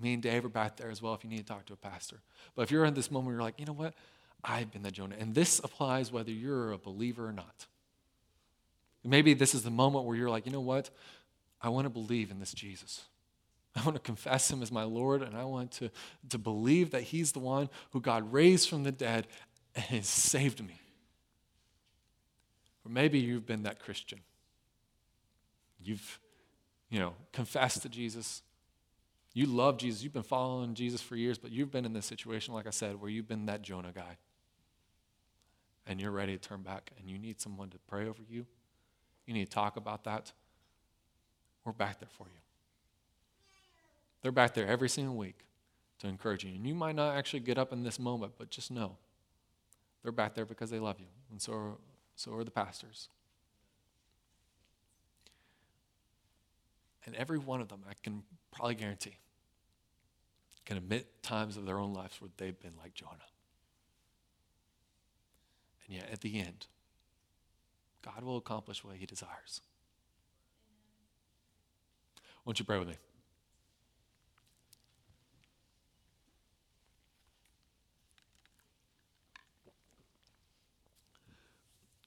[0.01, 1.77] me and Dave are back there as well if you need to talk to a
[1.77, 2.21] pastor.
[2.55, 3.93] But if you're in this moment, you're like, you know what?
[4.43, 5.15] I've been that Jonah.
[5.19, 7.67] And this applies whether you're a believer or not.
[9.03, 10.89] Maybe this is the moment where you're like, you know what?
[11.61, 13.03] I want to believe in this Jesus.
[13.75, 15.89] I want to confess him as my Lord, and I want to,
[16.29, 19.27] to believe that he's the one who God raised from the dead
[19.75, 20.79] and has saved me.
[22.85, 24.19] Or maybe you've been that Christian.
[25.83, 26.19] You've,
[26.89, 28.41] you know, confessed to Jesus.
[29.33, 30.03] You love Jesus.
[30.03, 32.99] You've been following Jesus for years, but you've been in this situation, like I said,
[32.99, 34.17] where you've been that Jonah guy.
[35.87, 38.45] And you're ready to turn back, and you need someone to pray over you.
[39.25, 40.31] You need to talk about that.
[41.63, 42.39] We're back there for you.
[44.21, 45.45] They're back there every single week
[45.99, 46.51] to encourage you.
[46.53, 48.97] And you might not actually get up in this moment, but just know
[50.03, 51.07] they're back there because they love you.
[51.31, 51.71] And so are,
[52.15, 53.09] so are the pastors.
[57.05, 59.17] And every one of them, I can probably guarantee,
[60.65, 63.11] can admit times of their own lives where they've been like Jonah.
[65.85, 66.67] And yet, at the end,
[68.01, 69.61] God will accomplish what he desires.
[72.45, 72.95] Won't you pray with me?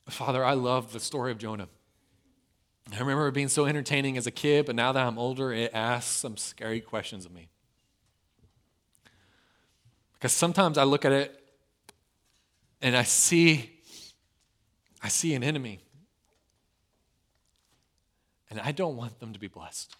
[0.08, 1.68] Father, I love the story of Jonah.
[2.92, 5.70] I remember it being so entertaining as a kid, but now that I'm older, it
[5.74, 7.48] asks some scary questions of me.
[10.14, 11.40] Because sometimes I look at it
[12.80, 13.74] and I see
[15.04, 15.80] I see an enemy.
[18.48, 19.94] And I don't want them to be blessed.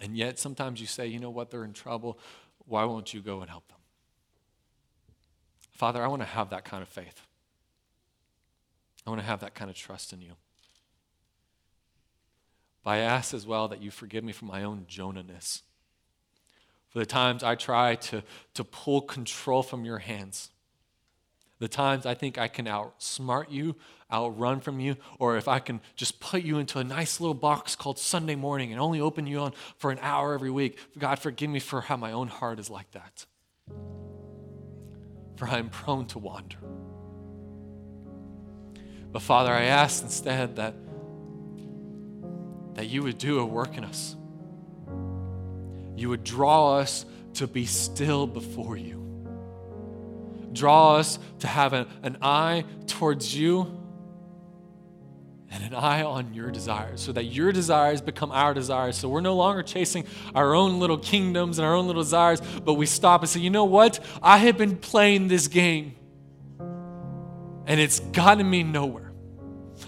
[0.00, 2.18] And yet sometimes you say, you know what, they're in trouble.
[2.66, 3.78] Why won't you go and help them?
[5.72, 7.26] Father, I want to have that kind of faith.
[9.04, 10.34] I want to have that kind of trust in you.
[12.82, 15.62] But I ask as well that you forgive me for my own Jonah-ness.
[16.88, 18.22] For the times I try to,
[18.54, 20.50] to pull control from your hands.
[21.60, 23.76] The times I think I can outsmart you,
[24.10, 27.76] outrun from you, or if I can just put you into a nice little box
[27.76, 30.78] called Sunday morning and only open you on for an hour every week.
[30.98, 33.26] God, forgive me for how my own heart is like that.
[35.36, 36.56] For I am prone to wander.
[39.12, 40.74] But Father, I ask instead that
[42.80, 44.16] that you would do a work in us.
[45.96, 47.04] You would draw us
[47.34, 48.96] to be still before you.
[50.54, 53.78] Draw us to have an, an eye towards you
[55.50, 58.96] and an eye on your desires so that your desires become our desires.
[58.96, 62.74] So we're no longer chasing our own little kingdoms and our own little desires, but
[62.74, 64.00] we stop and say, you know what?
[64.22, 65.96] I have been playing this game
[67.66, 69.09] and it's gotten me nowhere.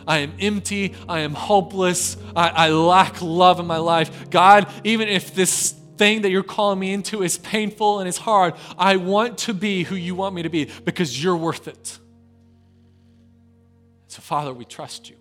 [0.07, 0.95] I am empty.
[1.09, 2.17] I am hopeless.
[2.35, 4.31] I, I lack love in my life.
[4.31, 8.55] God, even if this thing that you're calling me into is painful and it's hard,
[8.77, 11.99] I want to be who you want me to be because you're worth it.
[14.09, 15.17] So, Father, we trust you.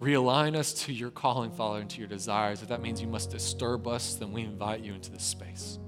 [0.00, 2.60] Realign us to your calling, Father, and to your desires.
[2.60, 5.78] If that means you must disturb us, then we invite you into this space.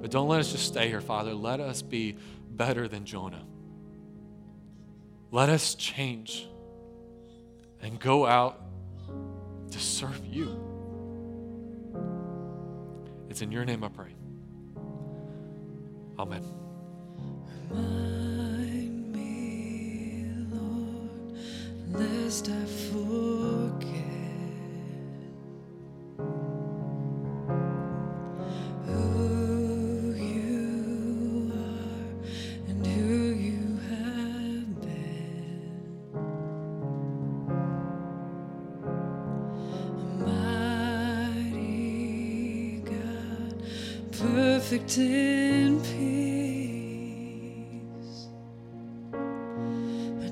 [0.00, 1.34] But don't let us just stay here, Father.
[1.34, 2.16] Let us be
[2.58, 3.46] better than Jonah.
[5.30, 6.46] Let us change
[7.80, 8.60] and go out
[9.70, 10.60] to serve you.
[13.30, 14.14] It's in your name I pray.
[16.18, 16.42] Amen.
[19.12, 21.38] Me, Lord,
[21.92, 22.64] lest I
[44.68, 47.08] perfect in peace.
[50.20, 50.28] My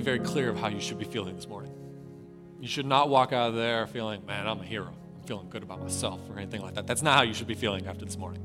[0.00, 1.72] very clear of how you should be feeling this morning.
[2.60, 4.92] You should not walk out of there feeling, man, I'm a hero.
[5.16, 6.86] I'm feeling good about myself or anything like that.
[6.86, 8.42] That's not how you should be feeling after this morning.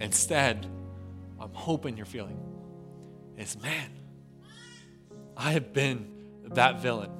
[0.00, 0.66] Instead,
[1.38, 2.38] I'm hoping you're feeling
[3.36, 3.90] is man,
[5.36, 6.10] I have been
[6.50, 7.10] that villain.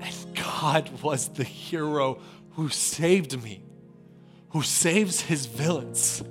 [0.00, 0.14] And
[0.56, 2.20] God was the hero
[2.52, 3.62] who saved me,
[4.50, 6.22] who saves his villains.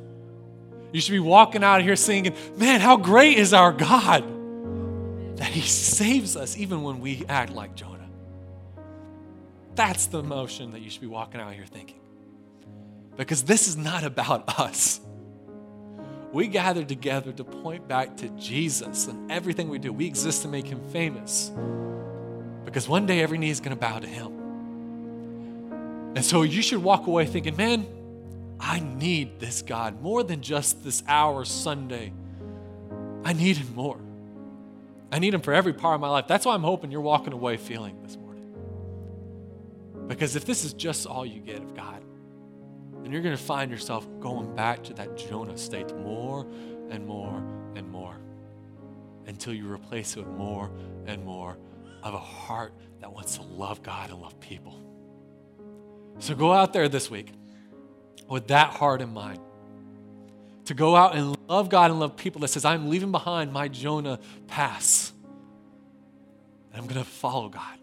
[0.92, 4.24] You should be walking out of here singing, Man, how great is our God
[5.48, 8.10] that he saves us even when we act like Jonah.
[9.76, 12.00] That's the emotion that you should be walking out here thinking.
[13.16, 15.00] Because this is not about us.
[16.34, 19.94] We gather together to point back to Jesus and everything we do.
[19.94, 21.52] We exist to make him famous.
[22.66, 24.34] Because one day every knee is going to bow to him.
[26.16, 27.86] And so you should walk away thinking, man,
[28.60, 32.12] I need this God more than just this hour Sunday.
[33.24, 34.00] I need him more.
[35.12, 36.28] I need him for every part of my life.
[36.28, 38.54] That's why I'm hoping you're walking away feeling this morning.
[40.08, 42.04] Because if this is just all you get of God,
[43.02, 46.46] then you're going to find yourself going back to that Jonah state more
[46.90, 47.38] and more
[47.76, 48.18] and more
[49.28, 50.72] until you replace it with more
[51.06, 51.58] and more
[52.04, 54.84] of a heart that wants to love God and love people.
[56.20, 57.32] So go out there this week
[58.30, 59.40] with that heart in mind.
[60.68, 63.70] To go out and love God and love people that says, I'm leaving behind my
[63.70, 65.14] Jonah pass.
[66.74, 67.78] And I'm going to follow God.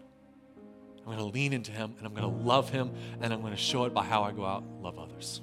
[0.99, 3.53] I'm going to lean into Him and I'm going to love Him and I'm going
[3.53, 5.41] to show it by how I go out and love others.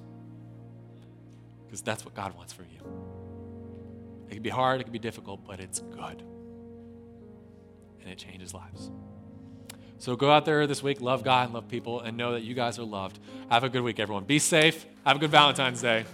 [1.66, 2.80] Because that's what God wants for you.
[4.30, 6.22] It can be hard, it can be difficult, but it's good.
[8.02, 8.88] And it changes lives.
[9.98, 12.54] So go out there this week, love God and love people, and know that you
[12.54, 13.18] guys are loved.
[13.50, 14.24] Have a good week, everyone.
[14.24, 14.86] Be safe.
[15.04, 16.04] Have a good Valentine's Day.